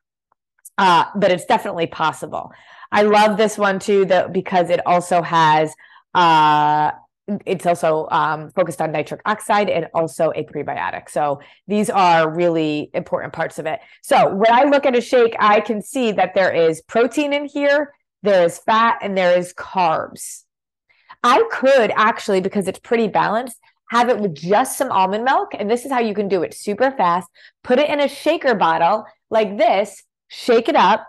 Uh, 0.78 1.04
but 1.14 1.30
it's 1.30 1.44
definitely 1.44 1.86
possible. 1.86 2.50
I 2.92 3.02
love 3.02 3.36
this 3.36 3.58
one 3.58 3.78
too, 3.78 4.04
though, 4.04 4.28
because 4.28 4.70
it 4.70 4.80
also 4.86 5.22
has 5.22 5.74
uh, 6.14 6.92
it's 7.46 7.66
also 7.66 8.08
um, 8.10 8.50
focused 8.50 8.80
on 8.80 8.92
nitric 8.92 9.20
oxide 9.24 9.70
and 9.70 9.86
also 9.94 10.32
a 10.34 10.44
prebiotic. 10.44 11.08
So 11.08 11.40
these 11.68 11.88
are 11.88 12.30
really 12.30 12.90
important 12.94 13.32
parts 13.32 13.58
of 13.58 13.66
it. 13.66 13.80
So 14.02 14.34
when 14.34 14.52
I 14.52 14.64
look 14.64 14.86
at 14.86 14.96
a 14.96 15.00
shake, 15.00 15.34
I 15.38 15.60
can 15.60 15.82
see 15.82 16.12
that 16.12 16.34
there 16.34 16.52
is 16.52 16.82
protein 16.82 17.32
in 17.32 17.46
here, 17.46 17.94
there 18.22 18.44
is 18.44 18.58
fat, 18.58 18.98
and 19.02 19.16
there 19.16 19.38
is 19.38 19.54
carbs. 19.54 20.42
I 21.22 21.44
could 21.52 21.92
actually, 21.94 22.40
because 22.40 22.66
it's 22.66 22.80
pretty 22.80 23.08
balanced, 23.08 23.58
have 23.90 24.08
it 24.08 24.18
with 24.18 24.34
just 24.34 24.76
some 24.76 24.90
almond 24.90 25.24
milk. 25.24 25.52
And 25.56 25.70
this 25.70 25.84
is 25.84 25.92
how 25.92 26.00
you 26.00 26.14
can 26.14 26.28
do 26.28 26.42
it 26.42 26.54
super 26.54 26.90
fast. 26.90 27.28
Put 27.62 27.78
it 27.78 27.88
in 27.88 28.00
a 28.00 28.08
shaker 28.08 28.54
bottle 28.54 29.04
like 29.30 29.56
this, 29.56 30.02
shake 30.28 30.68
it 30.68 30.76
up, 30.76 31.06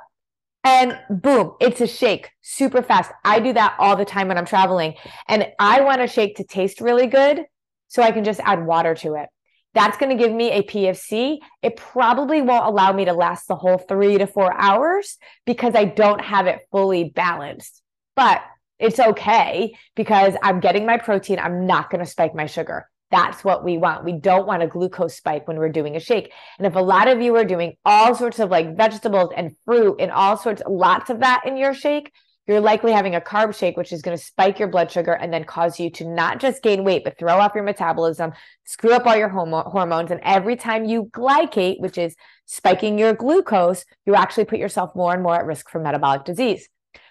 and 0.64 0.98
boom, 1.10 1.56
it's 1.60 1.82
a 1.82 1.88
shake 1.88 2.30
super 2.42 2.82
fast. 2.82 3.12
I 3.26 3.40
do 3.40 3.54
that 3.54 3.76
all 3.80 3.96
the 3.96 4.06
time 4.06 4.30
when 4.30 4.38
I'm 4.38 4.46
traveling. 4.46 4.96
And 5.28 5.48
I 5.60 5.82
want 5.82 6.02
a 6.02 6.08
shake 6.08 6.38
to 6.38 6.44
taste 6.44 6.80
really 6.80 7.08
good. 7.08 7.44
So 7.90 8.02
I 8.02 8.12
can 8.12 8.24
just 8.24 8.40
add 8.40 8.66
water 8.66 8.96
to 8.96 9.16
it. 9.16 9.30
That's 9.74 9.98
going 9.98 10.16
to 10.16 10.24
give 10.24 10.34
me 10.34 10.52
a 10.52 10.64
PFC. 10.64 11.40
It 11.62 11.76
probably 11.76 12.42
won't 12.42 12.66
allow 12.66 12.94
me 12.94 13.06
to 13.06 13.14
last 13.14 13.48
the 13.48 13.56
whole 13.56 13.78
three 13.78 14.18
to 14.18 14.28
four 14.28 14.54
hours 14.54 15.18
because 15.46 15.76
I 15.76 15.86
don't 15.86 16.22
have 16.22 16.48
it 16.48 16.62
fully 16.72 17.06
balanced. 17.10 17.82
But 18.16 18.42
it's 18.80 19.00
okay 19.00 19.76
because 19.96 20.36
I'm 20.42 20.60
getting 20.60 20.86
my 20.86 20.98
protein. 20.98 21.40
I'm 21.40 21.66
not 21.66 21.90
going 21.90 22.04
to 22.04 22.10
spike 22.10 22.36
my 22.36 22.46
sugar. 22.46 22.88
That's 23.12 23.44
what 23.44 23.64
we 23.64 23.78
want. 23.78 24.06
We 24.06 24.14
don't 24.14 24.48
want 24.48 24.64
a 24.64 24.68
glucose 24.68 25.16
spike 25.16 25.48
when 25.48 25.58
we're 25.58 25.70
doing 25.70 25.96
a 25.96 26.00
shake. 26.00 26.32
And 26.58 26.66
if 26.66 26.76
a 26.76 26.80
lot 26.80 27.08
of 27.08 27.22
you 27.22 27.36
are 27.36 27.46
doing 27.46 27.76
all 27.86 28.16
sorts 28.16 28.40
of 28.40 28.50
like 28.50 28.76
vegetables 28.76 29.32
and 29.36 29.56
fruit 29.66 29.98
and 30.00 30.12
all 30.12 30.36
sorts, 30.38 30.64
lots 30.68 31.10
of 31.10 31.20
that 31.20 31.44
in 31.46 31.56
your 31.56 31.74
shake, 31.74 32.12
you're 32.48 32.60
likely 32.60 32.92
having 32.92 33.16
a 33.16 33.22
carb 33.22 33.56
shake, 33.56 33.78
which 33.78 33.94
is 33.94 34.02
going 34.02 34.18
to 34.18 34.24
spike 34.24 34.60
your 34.60 34.68
blood 34.68 34.92
sugar 34.92 35.14
and 35.14 35.32
then 35.32 35.46
cause 35.46 35.80
you 35.80 35.90
to 35.92 36.06
not 36.06 36.40
just 36.40 36.62
gain 36.62 36.84
weight, 36.84 37.04
but 37.06 37.18
throw 37.18 37.40
off 37.40 37.56
your 37.56 37.64
metabolism, 37.64 38.34
screw 38.66 38.94
up 38.94 39.06
all 39.06 39.16
your 39.16 39.30
homo- 39.30 39.70
hormones. 39.70 40.12
And 40.12 40.20
every 40.24 40.58
time 40.58 40.84
you 40.84 41.06
glycate, 41.06 41.80
which 41.80 41.98
is 41.98 42.16
spiking 42.46 42.98
your 42.98 43.14
glucose, 43.14 43.86
you 44.06 44.16
actually 44.16 44.46
put 44.46 44.60
yourself 44.60 44.94
more 44.96 45.14
and 45.14 45.24
more 45.24 45.36
at 45.36 45.46
risk 45.46 45.70
for 45.70 45.80
metabolic 45.80 46.26
disease. 46.26 46.68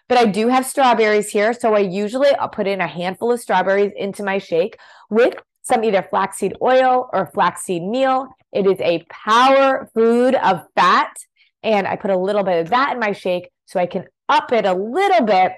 But 0.08 0.18
I 0.18 0.26
do 0.26 0.48
have 0.48 0.66
strawberries 0.66 1.30
here. 1.30 1.54
So 1.54 1.74
I 1.74 1.78
usually 1.78 2.34
I'll 2.34 2.48
put 2.50 2.66
in 2.66 2.82
a 2.82 2.86
handful 2.86 3.32
of 3.32 3.40
strawberries 3.40 3.92
into 3.96 4.22
my 4.22 4.36
shake 4.36 4.76
with 5.08 5.34
some 5.62 5.84
either 5.84 6.02
flaxseed 6.02 6.56
oil 6.60 7.08
or 7.12 7.30
flaxseed 7.32 7.82
meal. 7.82 8.28
It 8.52 8.66
is 8.66 8.80
a 8.80 9.04
power 9.08 9.88
food 9.94 10.34
of 10.34 10.62
fat. 10.74 11.14
And 11.62 11.86
I 11.86 11.96
put 11.96 12.10
a 12.10 12.18
little 12.18 12.42
bit 12.42 12.60
of 12.60 12.70
that 12.70 12.92
in 12.92 13.00
my 13.00 13.12
shake 13.12 13.48
so 13.66 13.78
I 13.78 13.86
can 13.86 14.06
up 14.28 14.52
it 14.52 14.66
a 14.66 14.74
little 14.74 15.24
bit 15.24 15.52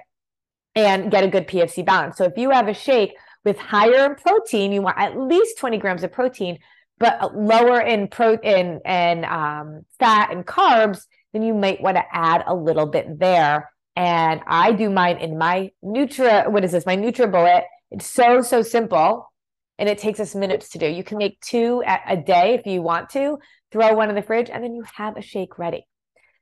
and 0.75 1.11
get 1.11 1.25
a 1.25 1.29
good 1.29 1.49
PFC 1.49 1.85
balance. 1.85 2.17
So 2.19 2.25
if 2.25 2.37
you 2.37 2.51
have 2.51 2.69
a 2.69 2.75
shake 2.75 3.14
with 3.45 3.59
higher 3.59 4.07
in 4.07 4.14
protein, 4.17 4.73
you 4.73 4.83
want 4.83 4.99
at 4.99 5.19
least 5.19 5.59
20 5.59 5.79
grams 5.79 6.03
of 6.03 6.12
protein, 6.12 6.59
but 6.99 7.37
lower 7.37 7.81
in 7.81 8.09
protein 8.09 8.81
and 8.85 9.25
um, 9.25 9.83
fat 9.99 10.33
and 10.33 10.47
carbs, 10.47 11.07
then 11.33 11.43
you 11.43 11.55
might 11.55 11.81
want 11.81 11.97
to 11.97 12.05
add 12.12 12.45
a 12.47 12.55
little 12.55 12.87
bit 12.87 13.19
there. 13.19 13.71
And 13.97 14.40
I 14.47 14.73
do 14.73 14.90
mine 14.90 15.19
in 15.19 15.38
my 15.38 15.71
Nutra, 15.83 16.51
what 16.51 16.64
is 16.64 16.73
this? 16.73 16.85
My 16.85 16.97
Nutra 16.97 17.31
Bullet. 17.31 17.64
It's 17.90 18.07
so, 18.07 18.43
so 18.43 18.62
simple 18.62 19.31
and 19.78 19.88
it 19.88 19.98
takes 19.98 20.20
us 20.20 20.34
minutes 20.34 20.70
to 20.70 20.78
do. 20.78 20.87
You 20.87 21.04
can 21.04 21.18
make 21.18 21.40
two 21.40 21.82
a 21.87 22.16
day 22.16 22.54
if 22.54 22.66
you 22.66 22.82
want 22.82 23.10
to, 23.10 23.38
throw 23.72 23.94
one 23.94 24.08
in 24.08 24.14
the 24.14 24.22
fridge, 24.22 24.50
and 24.50 24.62
then 24.62 24.74
you 24.74 24.84
have 24.94 25.16
a 25.16 25.22
shake 25.22 25.58
ready. 25.58 25.87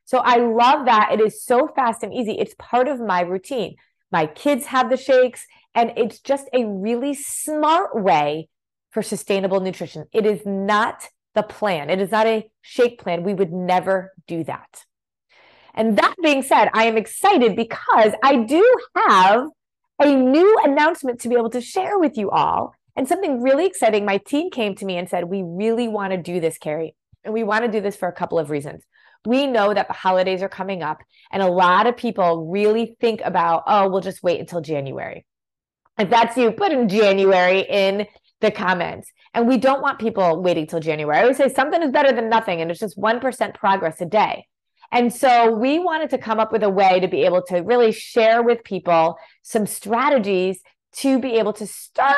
So 0.05 0.19
I 0.19 0.37
love 0.37 0.87
that. 0.87 1.11
It 1.13 1.21
is 1.21 1.45
so 1.45 1.69
fast 1.75 2.03
and 2.03 2.13
easy. 2.13 2.33
It's 2.33 2.55
part 2.59 2.89
of 2.89 3.01
my 3.01 3.21
routine. 3.21 3.77
My 4.11 4.27
kids 4.27 4.67
have 4.67 4.91
the 4.91 4.97
shakes, 4.97 5.47
and 5.75 5.93
it's 5.97 6.21
just 6.21 6.49
a 6.53 6.67
really 6.67 7.15
smart 7.15 8.03
way 8.03 8.49
for 8.91 9.03
sustainable 9.03 9.61
nutrition. 9.61 10.05
It 10.13 10.27
is 10.27 10.43
not 10.45 11.09
the 11.35 11.43
plan, 11.43 11.89
it 11.89 12.01
is 12.01 12.11
not 12.11 12.27
a 12.27 12.51
shake 12.61 13.01
plan. 13.01 13.23
We 13.23 13.33
would 13.33 13.53
never 13.53 14.13
do 14.27 14.45
that. 14.45 14.85
And 15.75 15.97
that 15.97 16.15
being 16.23 16.43
said, 16.43 16.69
I 16.75 16.85
am 16.85 16.99
excited 16.99 17.57
because 17.57 18.13
I 18.23 18.37
do 18.45 18.77
have 18.95 19.47
a 19.99 20.15
new 20.15 20.59
announcement 20.65 21.21
to 21.21 21.31
be 21.31 21.37
able 21.37 21.49
to 21.51 21.63
share 21.63 21.99
with 21.99 22.19
you 22.19 22.31
all 22.31 22.75
and 22.97 23.09
something 23.09 23.41
really 23.43 23.67
exciting, 23.67 24.05
my 24.05 24.19
team 24.19 24.51
came 24.51 24.75
to 24.77 24.85
me 24.85 24.97
and 24.97 25.09
said, 25.09 25.25
We 25.25 25.43
really 25.43 25.89
want 25.89 26.13
to 26.13 26.19
do 26.19 26.41
this, 26.41 26.59
Carrie. 26.59 26.95
And 27.25 27.33
we 27.33 27.45
want 27.45 27.65
to 27.65 27.71
do 27.71 27.81
this 27.81 27.97
for 27.97 28.09
a 28.09 28.13
couple 28.13 28.39
of 28.39 28.51
reasons. 28.51 28.83
We 29.25 29.47
know 29.47 29.73
that 29.73 29.87
the 29.87 29.95
holidays 29.95 30.43
are 30.43 30.49
coming 30.49 30.83
up, 30.83 30.99
and 31.31 31.43
a 31.43 31.49
lot 31.49 31.87
of 31.87 31.97
people 31.97 32.51
really 32.51 32.97
think 33.01 33.21
about, 33.25 33.63
oh, 33.67 33.89
we'll 33.89 34.01
just 34.01 34.23
wait 34.23 34.41
until 34.41 34.61
January. 34.61 35.25
If 35.99 36.11
that's 36.11 36.37
you, 36.37 36.51
put 36.51 36.73
in 36.73 36.89
January 36.89 37.61
in 37.61 38.07
the 38.41 38.51
comments. 38.51 39.11
And 39.33 39.47
we 39.47 39.59
don't 39.59 39.81
want 39.81 40.01
people 40.01 40.43
waiting 40.43 40.67
till 40.67 40.81
January. 40.81 41.17
I 41.17 41.23
always 41.23 41.37
say 41.37 41.49
something 41.49 41.83
is 41.83 41.93
better 41.93 42.13
than 42.13 42.29
nothing, 42.29 42.61
and 42.61 42.71
it's 42.71 42.81
just 42.81 42.99
1% 42.99 43.55
progress 43.55 44.01
a 44.01 44.07
day. 44.07 44.47
And 44.91 45.13
so 45.13 45.51
we 45.53 45.79
wanted 45.79 46.11
to 46.11 46.19
come 46.19 46.39
up 46.39 46.53
with 46.53 46.63
a 46.63 46.69
way 46.69 47.01
to 47.01 47.09
be 47.09 47.25
able 47.25 47.43
to 47.45 47.61
really 47.61 47.93
share 47.93 48.43
with 48.43 48.63
people 48.63 49.17
some 49.41 49.67
strategies 49.67 50.61
to 50.97 51.19
be 51.19 51.35
able 51.35 51.53
to 51.55 51.67
start 51.67 52.17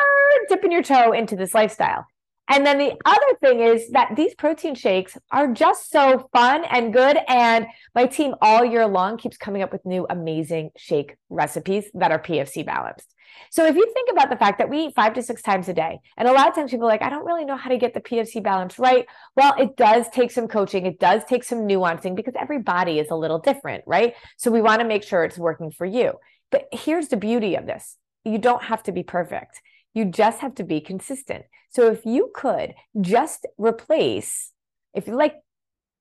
dipping 0.48 0.72
your 0.72 0.82
toe 0.82 1.12
into 1.12 1.36
this 1.36 1.54
lifestyle. 1.54 2.06
And 2.48 2.66
then 2.66 2.78
the 2.78 2.92
other 3.06 3.38
thing 3.40 3.60
is 3.60 3.90
that 3.90 4.16
these 4.16 4.34
protein 4.34 4.74
shakes 4.74 5.16
are 5.30 5.52
just 5.52 5.90
so 5.90 6.28
fun 6.32 6.64
and 6.64 6.92
good. 6.92 7.18
And 7.26 7.66
my 7.94 8.06
team 8.06 8.34
all 8.42 8.64
year 8.64 8.86
long 8.86 9.16
keeps 9.16 9.38
coming 9.38 9.62
up 9.62 9.72
with 9.72 9.86
new 9.86 10.06
amazing 10.10 10.70
shake 10.76 11.16
recipes 11.30 11.86
that 11.94 12.10
are 12.10 12.18
PFC 12.18 12.64
balanced. 12.66 13.14
So 13.50 13.66
if 13.66 13.76
you 13.76 13.90
think 13.92 14.10
about 14.12 14.30
the 14.30 14.36
fact 14.36 14.58
that 14.58 14.68
we 14.68 14.86
eat 14.86 14.94
five 14.94 15.14
to 15.14 15.22
six 15.22 15.40
times 15.40 15.68
a 15.68 15.74
day, 15.74 16.00
and 16.16 16.28
a 16.28 16.32
lot 16.32 16.48
of 16.48 16.54
times 16.54 16.70
people 16.70 16.86
are 16.86 16.90
like, 16.90 17.02
I 17.02 17.08
don't 17.08 17.24
really 17.24 17.44
know 17.44 17.56
how 17.56 17.70
to 17.70 17.78
get 17.78 17.94
the 17.94 18.00
PFC 18.00 18.42
balance 18.42 18.78
right. 18.78 19.06
Well, 19.36 19.54
it 19.58 19.76
does 19.76 20.06
take 20.10 20.30
some 20.30 20.46
coaching, 20.46 20.86
it 20.86 21.00
does 21.00 21.24
take 21.24 21.44
some 21.44 21.66
nuancing 21.66 22.14
because 22.14 22.34
every 22.38 22.58
body 22.58 22.98
is 22.98 23.10
a 23.10 23.16
little 23.16 23.38
different, 23.38 23.84
right? 23.86 24.14
So 24.36 24.50
we 24.50 24.60
want 24.60 24.80
to 24.80 24.86
make 24.86 25.02
sure 25.02 25.24
it's 25.24 25.38
working 25.38 25.70
for 25.70 25.86
you. 25.86 26.12
But 26.50 26.68
here's 26.72 27.08
the 27.08 27.16
beauty 27.16 27.56
of 27.56 27.66
this 27.66 27.96
you 28.24 28.38
don't 28.38 28.64
have 28.64 28.82
to 28.84 28.92
be 28.92 29.02
perfect. 29.02 29.60
You 29.92 30.06
just 30.06 30.40
have 30.40 30.54
to 30.56 30.64
be 30.64 30.80
consistent. 30.80 31.44
So 31.70 31.88
if 31.90 32.04
you 32.04 32.30
could 32.34 32.74
just 33.00 33.46
replace, 33.58 34.52
if 34.94 35.06
you 35.06 35.14
like, 35.14 35.36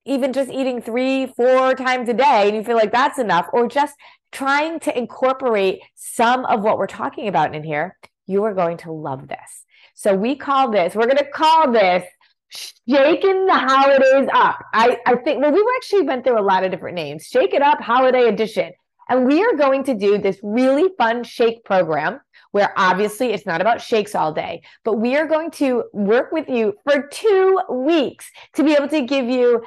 even 0.06 0.32
just 0.32 0.50
eating 0.50 0.82
three, 0.82 1.26
four 1.26 1.74
times 1.74 2.08
a 2.08 2.14
day, 2.14 2.48
and 2.48 2.56
you 2.56 2.62
feel 2.62 2.76
like 2.76 2.92
that's 2.92 3.18
enough, 3.18 3.48
or 3.52 3.68
just 3.68 3.94
trying 4.32 4.78
to 4.80 4.96
incorporate 4.96 5.80
some 5.94 6.44
of 6.44 6.62
what 6.62 6.76
we're 6.76 6.86
talking 6.86 7.28
about 7.28 7.54
in 7.54 7.62
here, 7.62 7.96
you 8.26 8.44
are 8.44 8.54
going 8.54 8.76
to 8.78 8.92
love 8.92 9.28
this. 9.28 9.64
So 9.94 10.14
we 10.14 10.36
call 10.36 10.70
this, 10.70 10.94
we're 10.94 11.06
going 11.06 11.16
to 11.18 11.30
call 11.30 11.72
this 11.72 12.04
shaking 12.48 13.46
the 13.46 13.54
holidays 13.54 14.28
up. 14.32 14.58
I, 14.72 14.98
I 15.06 15.16
think, 15.16 15.40
well, 15.40 15.52
we 15.52 15.64
actually 15.76 16.02
went 16.02 16.24
through 16.24 16.38
a 16.38 16.42
lot 16.42 16.64
of 16.64 16.70
different 16.70 16.96
names. 16.96 17.26
Shake 17.26 17.54
it 17.54 17.62
up 17.62 17.80
holiday 17.80 18.28
edition. 18.28 18.72
And 19.08 19.26
we 19.26 19.42
are 19.44 19.54
going 19.54 19.84
to 19.84 19.94
do 19.94 20.18
this 20.18 20.38
really 20.42 20.90
fun 20.96 21.24
shake 21.24 21.64
program 21.64 22.20
where 22.52 22.72
obviously 22.76 23.32
it's 23.32 23.46
not 23.46 23.60
about 23.60 23.80
shakes 23.80 24.14
all 24.14 24.32
day, 24.32 24.62
but 24.84 24.94
we 24.94 25.16
are 25.16 25.26
going 25.26 25.50
to 25.50 25.84
work 25.92 26.30
with 26.30 26.48
you 26.48 26.74
for 26.84 27.08
two 27.08 27.58
weeks 27.68 28.30
to 28.54 28.62
be 28.62 28.72
able 28.72 28.88
to 28.88 29.02
give 29.02 29.26
you 29.26 29.62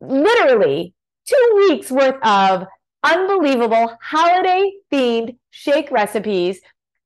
literally 0.00 0.92
two 1.26 1.66
weeks 1.68 1.90
worth 1.90 2.20
of 2.22 2.66
unbelievable 3.04 3.96
holiday 4.02 4.72
themed 4.92 5.36
shake 5.50 5.90
recipes 5.90 6.60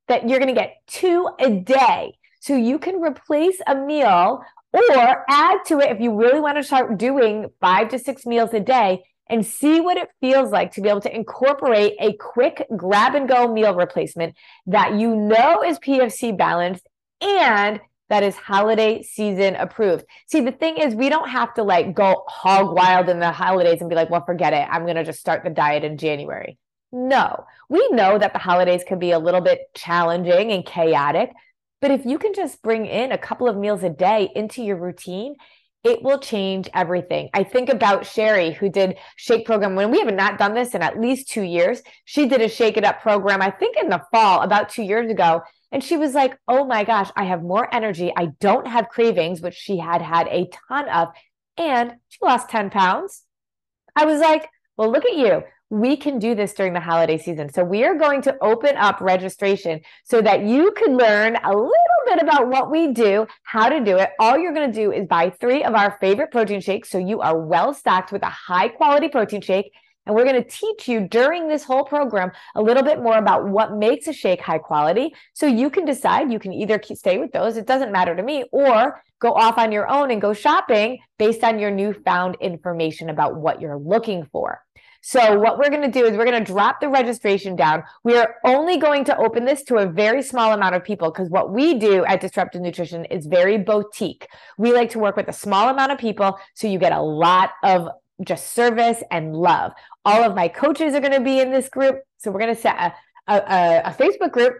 that 0.08 0.28
you're 0.28 0.38
going 0.38 0.54
to 0.54 0.60
get 0.60 0.76
two 0.86 1.28
a 1.38 1.50
day. 1.50 2.16
So 2.40 2.56
you 2.56 2.78
can 2.78 3.00
replace 3.00 3.60
a 3.66 3.74
meal 3.74 4.42
or 4.72 5.24
add 5.28 5.58
to 5.66 5.80
it 5.80 5.90
if 5.90 6.00
you 6.00 6.14
really 6.14 6.40
want 6.40 6.56
to 6.56 6.64
start 6.64 6.98
doing 6.98 7.50
five 7.60 7.88
to 7.90 7.98
six 7.98 8.26
meals 8.26 8.52
a 8.54 8.60
day 8.60 9.04
and 9.28 9.44
see 9.44 9.80
what 9.80 9.96
it 9.96 10.08
feels 10.20 10.50
like 10.50 10.72
to 10.72 10.80
be 10.80 10.88
able 10.88 11.00
to 11.00 11.14
incorporate 11.14 11.94
a 11.98 12.12
quick 12.14 12.66
grab 12.76 13.14
and 13.14 13.28
go 13.28 13.52
meal 13.52 13.74
replacement 13.74 14.34
that 14.66 14.94
you 14.94 15.16
know 15.16 15.62
is 15.62 15.78
PFC 15.78 16.36
balanced 16.36 16.86
and 17.20 17.80
that 18.10 18.22
is 18.22 18.36
holiday 18.36 19.02
season 19.02 19.56
approved. 19.56 20.04
See, 20.26 20.40
the 20.42 20.52
thing 20.52 20.76
is, 20.76 20.94
we 20.94 21.08
don't 21.08 21.28
have 21.28 21.54
to 21.54 21.62
like 21.62 21.94
go 21.94 22.24
hog 22.28 22.74
wild 22.74 23.08
in 23.08 23.18
the 23.18 23.32
holidays 23.32 23.80
and 23.80 23.88
be 23.88 23.96
like, 23.96 24.10
well, 24.10 24.24
forget 24.24 24.52
it. 24.52 24.68
I'm 24.70 24.84
going 24.84 24.96
to 24.96 25.04
just 25.04 25.20
start 25.20 25.42
the 25.42 25.50
diet 25.50 25.84
in 25.84 25.96
January. 25.96 26.58
No, 26.92 27.44
we 27.68 27.88
know 27.90 28.18
that 28.18 28.32
the 28.32 28.38
holidays 28.38 28.84
can 28.86 28.98
be 28.98 29.10
a 29.10 29.18
little 29.18 29.40
bit 29.40 29.60
challenging 29.74 30.52
and 30.52 30.64
chaotic. 30.64 31.32
But 31.80 31.90
if 31.90 32.06
you 32.06 32.18
can 32.18 32.34
just 32.34 32.62
bring 32.62 32.86
in 32.86 33.10
a 33.10 33.18
couple 33.18 33.48
of 33.48 33.56
meals 33.56 33.82
a 33.82 33.90
day 33.90 34.30
into 34.34 34.62
your 34.62 34.76
routine, 34.76 35.34
it 35.84 36.02
will 36.02 36.18
change 36.18 36.68
everything. 36.72 37.28
I 37.34 37.44
think 37.44 37.68
about 37.68 38.06
Sherry, 38.06 38.52
who 38.52 38.70
did 38.70 38.96
Shake 39.16 39.44
Program 39.44 39.74
when 39.74 39.90
we 39.90 40.00
have 40.00 40.14
not 40.14 40.38
done 40.38 40.54
this 40.54 40.74
in 40.74 40.80
at 40.80 40.98
least 40.98 41.28
two 41.28 41.42
years. 41.42 41.82
She 42.06 42.26
did 42.26 42.40
a 42.40 42.48
Shake 42.48 42.78
It 42.78 42.84
Up 42.84 43.02
program, 43.02 43.42
I 43.42 43.50
think 43.50 43.76
in 43.76 43.90
the 43.90 44.02
fall, 44.10 44.40
about 44.40 44.70
two 44.70 44.82
years 44.82 45.10
ago. 45.10 45.42
And 45.70 45.84
she 45.84 45.98
was 45.98 46.14
like, 46.14 46.38
oh 46.48 46.64
my 46.64 46.84
gosh, 46.84 47.10
I 47.16 47.24
have 47.24 47.42
more 47.42 47.72
energy. 47.72 48.12
I 48.16 48.28
don't 48.40 48.66
have 48.66 48.88
cravings, 48.88 49.42
which 49.42 49.54
she 49.54 49.76
had 49.76 50.00
had 50.00 50.26
a 50.28 50.48
ton 50.68 50.88
of. 50.88 51.08
And 51.58 51.92
she 52.08 52.18
lost 52.22 52.48
10 52.48 52.70
pounds. 52.70 53.22
I 53.94 54.06
was 54.06 54.20
like, 54.20 54.48
well, 54.76 54.90
look 54.90 55.04
at 55.04 55.16
you 55.16 55.42
we 55.70 55.96
can 55.96 56.18
do 56.18 56.34
this 56.34 56.54
during 56.54 56.72
the 56.72 56.80
holiday 56.80 57.18
season. 57.18 57.52
So 57.52 57.64
we 57.64 57.84
are 57.84 57.96
going 57.96 58.22
to 58.22 58.36
open 58.40 58.76
up 58.76 59.00
registration 59.00 59.80
so 60.04 60.22
that 60.22 60.44
you 60.44 60.72
can 60.72 60.96
learn 60.96 61.36
a 61.42 61.50
little 61.50 61.72
bit 62.14 62.22
about 62.22 62.48
what 62.48 62.70
we 62.70 62.92
do, 62.92 63.26
how 63.42 63.68
to 63.68 63.80
do 63.80 63.96
it. 63.96 64.10
All 64.18 64.38
you're 64.38 64.54
going 64.54 64.70
to 64.70 64.78
do 64.78 64.92
is 64.92 65.06
buy 65.06 65.30
three 65.30 65.64
of 65.64 65.74
our 65.74 65.96
favorite 66.00 66.30
protein 66.30 66.60
shakes. 66.60 66.90
So 66.90 66.98
you 66.98 67.20
are 67.20 67.38
well 67.38 67.74
stocked 67.74 68.12
with 68.12 68.22
a 68.22 68.26
high 68.26 68.68
quality 68.68 69.08
protein 69.08 69.40
shake. 69.40 69.72
And 70.06 70.14
we're 70.14 70.24
going 70.24 70.42
to 70.42 70.48
teach 70.48 70.86
you 70.86 71.08
during 71.08 71.48
this 71.48 71.64
whole 71.64 71.84
program 71.84 72.30
a 72.54 72.62
little 72.62 72.82
bit 72.82 73.02
more 73.02 73.16
about 73.16 73.48
what 73.48 73.76
makes 73.76 74.06
a 74.06 74.12
shake 74.12 74.40
high 74.40 74.58
quality. 74.58 75.14
So 75.32 75.46
you 75.46 75.70
can 75.70 75.86
decide, 75.86 76.30
you 76.30 76.38
can 76.38 76.52
either 76.52 76.80
stay 76.94 77.16
with 77.18 77.32
those, 77.32 77.56
it 77.56 77.66
doesn't 77.66 77.90
matter 77.90 78.14
to 78.14 78.22
me, 78.22 78.44
or 78.52 79.02
go 79.18 79.32
off 79.32 79.56
on 79.56 79.72
your 79.72 79.88
own 79.88 80.10
and 80.10 80.20
go 80.20 80.34
shopping 80.34 80.98
based 81.18 81.42
on 81.42 81.58
your 81.58 81.70
newfound 81.70 82.36
information 82.42 83.08
about 83.08 83.36
what 83.36 83.62
you're 83.62 83.78
looking 83.78 84.26
for. 84.30 84.63
So 85.06 85.38
what 85.38 85.58
we're 85.58 85.68
going 85.68 85.82
to 85.82 85.90
do 85.90 86.06
is 86.06 86.16
we're 86.16 86.24
going 86.24 86.42
to 86.42 86.52
drop 86.52 86.80
the 86.80 86.88
registration 86.88 87.56
down. 87.56 87.82
We 88.04 88.16
are 88.16 88.36
only 88.42 88.78
going 88.78 89.04
to 89.04 89.16
open 89.18 89.44
this 89.44 89.62
to 89.64 89.76
a 89.76 89.86
very 89.86 90.22
small 90.22 90.54
amount 90.54 90.76
of 90.76 90.82
people 90.82 91.10
because 91.10 91.28
what 91.28 91.52
we 91.52 91.74
do 91.74 92.06
at 92.06 92.22
Disruptive 92.22 92.62
Nutrition 92.62 93.04
is 93.04 93.26
very 93.26 93.58
boutique. 93.58 94.26
We 94.56 94.72
like 94.72 94.88
to 94.92 94.98
work 94.98 95.14
with 95.14 95.28
a 95.28 95.32
small 95.34 95.68
amount 95.68 95.92
of 95.92 95.98
people 95.98 96.38
so 96.54 96.68
you 96.68 96.78
get 96.78 96.92
a 96.92 97.02
lot 97.02 97.50
of 97.62 97.90
just 98.26 98.54
service 98.54 99.02
and 99.10 99.36
love. 99.36 99.72
All 100.06 100.24
of 100.24 100.34
my 100.34 100.48
coaches 100.48 100.94
are 100.94 101.00
going 101.00 101.12
to 101.12 101.20
be 101.20 101.38
in 101.38 101.50
this 101.50 101.68
group. 101.68 102.00
So 102.16 102.30
we're 102.30 102.40
going 102.40 102.56
to 102.56 102.60
set 102.60 102.74
a, 102.78 102.94
a, 103.28 103.82
a 103.84 103.90
Facebook 103.90 104.32
group 104.32 104.54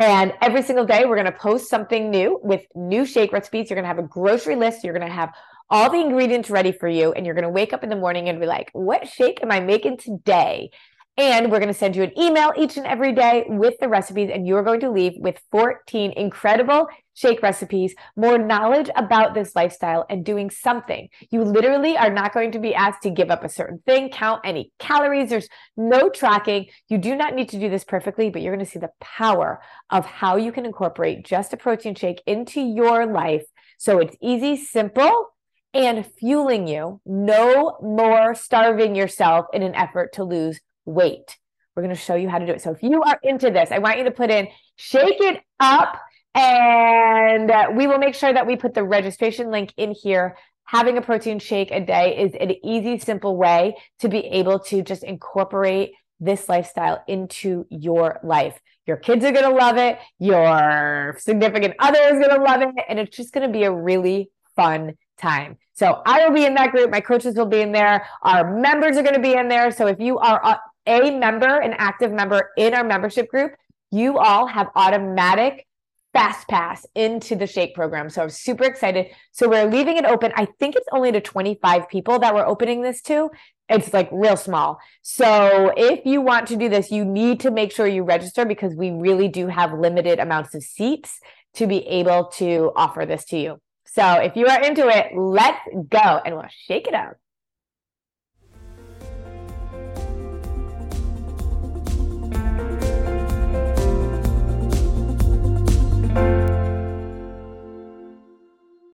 and 0.00 0.32
every 0.40 0.62
single 0.62 0.86
day, 0.86 1.04
we're 1.04 1.16
going 1.16 1.26
to 1.26 1.32
post 1.32 1.68
something 1.68 2.10
new 2.10 2.40
with 2.42 2.62
new 2.74 3.04
shake 3.04 3.32
recipes. 3.32 3.68
You're 3.68 3.76
going 3.76 3.84
to 3.84 3.88
have 3.88 3.98
a 3.98 4.08
grocery 4.08 4.56
list. 4.56 4.82
You're 4.82 4.94
going 4.94 5.06
to 5.06 5.12
have 5.12 5.34
all 5.70 5.90
the 5.90 6.00
ingredients 6.00 6.50
ready 6.50 6.72
for 6.72 6.88
you. 6.88 7.12
And 7.12 7.24
you're 7.24 7.34
going 7.34 7.44
to 7.44 7.50
wake 7.50 7.72
up 7.72 7.84
in 7.84 7.90
the 7.90 7.96
morning 7.96 8.28
and 8.28 8.40
be 8.40 8.46
like, 8.46 8.70
what 8.72 9.08
shake 9.08 9.42
am 9.42 9.52
I 9.52 9.60
making 9.60 9.98
today? 9.98 10.70
And 11.16 11.50
we're 11.50 11.58
going 11.58 11.68
to 11.68 11.78
send 11.78 11.96
you 11.96 12.02
an 12.02 12.18
email 12.18 12.50
each 12.56 12.78
and 12.78 12.86
every 12.86 13.12
day 13.12 13.44
with 13.46 13.74
the 13.78 13.88
recipes, 13.88 14.30
and 14.32 14.46
you're 14.46 14.62
going 14.62 14.80
to 14.80 14.90
leave 14.90 15.12
with 15.16 15.38
14 15.50 16.12
incredible 16.16 16.86
shake 17.12 17.42
recipes, 17.42 17.94
more 18.16 18.38
knowledge 18.38 18.88
about 18.96 19.34
this 19.34 19.54
lifestyle, 19.54 20.06
and 20.08 20.24
doing 20.24 20.48
something. 20.48 21.08
You 21.30 21.42
literally 21.42 21.98
are 21.98 22.08
not 22.08 22.32
going 22.32 22.52
to 22.52 22.58
be 22.58 22.74
asked 22.74 23.02
to 23.02 23.10
give 23.10 23.30
up 23.30 23.44
a 23.44 23.50
certain 23.50 23.82
thing, 23.84 24.08
count 24.08 24.40
any 24.44 24.72
calories. 24.78 25.28
There's 25.28 25.48
no 25.76 26.08
tracking. 26.08 26.68
You 26.88 26.96
do 26.96 27.14
not 27.14 27.34
need 27.34 27.50
to 27.50 27.60
do 27.60 27.68
this 27.68 27.84
perfectly, 27.84 28.30
but 28.30 28.40
you're 28.40 28.54
going 28.54 28.64
to 28.64 28.70
see 28.70 28.78
the 28.78 28.92
power 29.00 29.60
of 29.90 30.06
how 30.06 30.36
you 30.36 30.52
can 30.52 30.64
incorporate 30.64 31.26
just 31.26 31.52
a 31.52 31.58
protein 31.58 31.94
shake 31.94 32.22
into 32.26 32.62
your 32.62 33.04
life. 33.04 33.44
So 33.76 33.98
it's 33.98 34.16
easy, 34.22 34.56
simple, 34.56 35.26
and 35.72 36.06
fueling 36.18 36.66
you. 36.66 37.00
No 37.04 37.78
more 37.80 38.34
starving 38.34 38.94
yourself 38.94 39.46
in 39.52 39.62
an 39.62 39.74
effort 39.74 40.14
to 40.14 40.24
lose 40.24 40.60
weight. 40.84 41.38
We're 41.74 41.82
going 41.82 41.94
to 41.94 42.00
show 42.00 42.16
you 42.16 42.28
how 42.28 42.38
to 42.38 42.46
do 42.46 42.52
it. 42.52 42.60
So 42.60 42.72
if 42.72 42.82
you 42.82 43.02
are 43.02 43.18
into 43.22 43.50
this, 43.50 43.70
I 43.70 43.78
want 43.78 43.98
you 43.98 44.04
to 44.04 44.10
put 44.10 44.30
in 44.30 44.48
shake 44.76 45.20
it 45.20 45.40
up 45.60 46.00
and 46.34 47.50
uh, 47.50 47.68
we 47.74 47.86
will 47.86 47.98
make 47.98 48.14
sure 48.14 48.32
that 48.32 48.46
we 48.46 48.56
put 48.56 48.74
the 48.74 48.84
registration 48.84 49.50
link 49.50 49.72
in 49.76 49.92
here. 49.92 50.36
Having 50.64 50.98
a 50.98 51.02
protein 51.02 51.38
shake 51.38 51.70
a 51.70 51.80
day 51.80 52.16
is 52.16 52.32
an 52.38 52.54
easy, 52.64 52.98
simple 52.98 53.36
way 53.36 53.76
to 53.98 54.08
be 54.08 54.18
able 54.18 54.60
to 54.60 54.82
just 54.82 55.02
incorporate 55.02 55.92
this 56.20 56.48
lifestyle 56.48 57.02
into 57.08 57.66
your 57.70 58.20
life. 58.22 58.60
Your 58.86 58.96
kids 58.96 59.24
are 59.24 59.32
going 59.32 59.48
to 59.48 59.56
love 59.56 59.76
it. 59.78 59.98
Your 60.18 61.16
significant 61.18 61.74
other 61.78 61.98
is 61.98 62.24
going 62.24 62.36
to 62.36 62.42
love 62.42 62.62
it. 62.62 62.74
And 62.88 62.98
it's 62.98 63.16
just 63.16 63.32
going 63.32 63.46
to 63.46 63.52
be 63.52 63.64
a 63.64 63.72
really 63.72 64.30
fun 64.54 64.94
time. 65.20 65.58
So 65.72 66.02
I 66.04 66.26
will 66.26 66.34
be 66.34 66.44
in 66.44 66.54
that 66.54 66.72
group. 66.72 66.90
My 66.90 67.00
coaches 67.00 67.36
will 67.36 67.46
be 67.46 67.60
in 67.60 67.72
there. 67.72 68.06
Our 68.22 68.58
members 68.58 68.96
are 68.96 69.02
going 69.02 69.14
to 69.14 69.20
be 69.20 69.34
in 69.34 69.48
there. 69.48 69.70
So 69.70 69.86
if 69.86 70.00
you 70.00 70.18
are 70.18 70.60
a 70.86 71.10
member, 71.10 71.60
an 71.60 71.74
active 71.74 72.12
member 72.12 72.50
in 72.56 72.74
our 72.74 72.84
membership 72.84 73.28
group, 73.28 73.52
you 73.90 74.18
all 74.18 74.46
have 74.46 74.68
automatic 74.74 75.66
fast 76.12 76.48
pass 76.48 76.84
into 76.94 77.36
the 77.36 77.46
shake 77.46 77.74
program. 77.74 78.10
So 78.10 78.22
I'm 78.22 78.30
super 78.30 78.64
excited. 78.64 79.06
So 79.32 79.48
we're 79.48 79.66
leaving 79.66 79.96
it 79.96 80.04
open. 80.04 80.32
I 80.34 80.46
think 80.58 80.74
it's 80.74 80.86
only 80.92 81.12
to 81.12 81.20
25 81.20 81.88
people 81.88 82.18
that 82.18 82.34
we're 82.34 82.46
opening 82.46 82.82
this 82.82 83.00
to. 83.02 83.30
It's 83.68 83.92
like 83.92 84.08
real 84.10 84.36
small. 84.36 84.80
So 85.02 85.72
if 85.76 86.04
you 86.04 86.20
want 86.20 86.48
to 86.48 86.56
do 86.56 86.68
this, 86.68 86.90
you 86.90 87.04
need 87.04 87.40
to 87.40 87.52
make 87.52 87.70
sure 87.72 87.86
you 87.86 88.02
register 88.02 88.44
because 88.44 88.74
we 88.74 88.90
really 88.90 89.28
do 89.28 89.46
have 89.46 89.72
limited 89.72 90.18
amounts 90.18 90.54
of 90.54 90.62
seats 90.62 91.20
to 91.54 91.66
be 91.66 91.86
able 91.86 92.26
to 92.26 92.72
offer 92.74 93.06
this 93.06 93.24
to 93.26 93.38
you. 93.38 93.60
So 93.92 94.14
if 94.20 94.36
you 94.36 94.46
are 94.46 94.62
into 94.62 94.88
it, 94.88 95.16
let's 95.16 95.58
go 95.88 95.98
and 96.24 96.36
we'll 96.36 96.44
shake 96.66 96.86
it 96.86 96.94
up. 96.94 97.16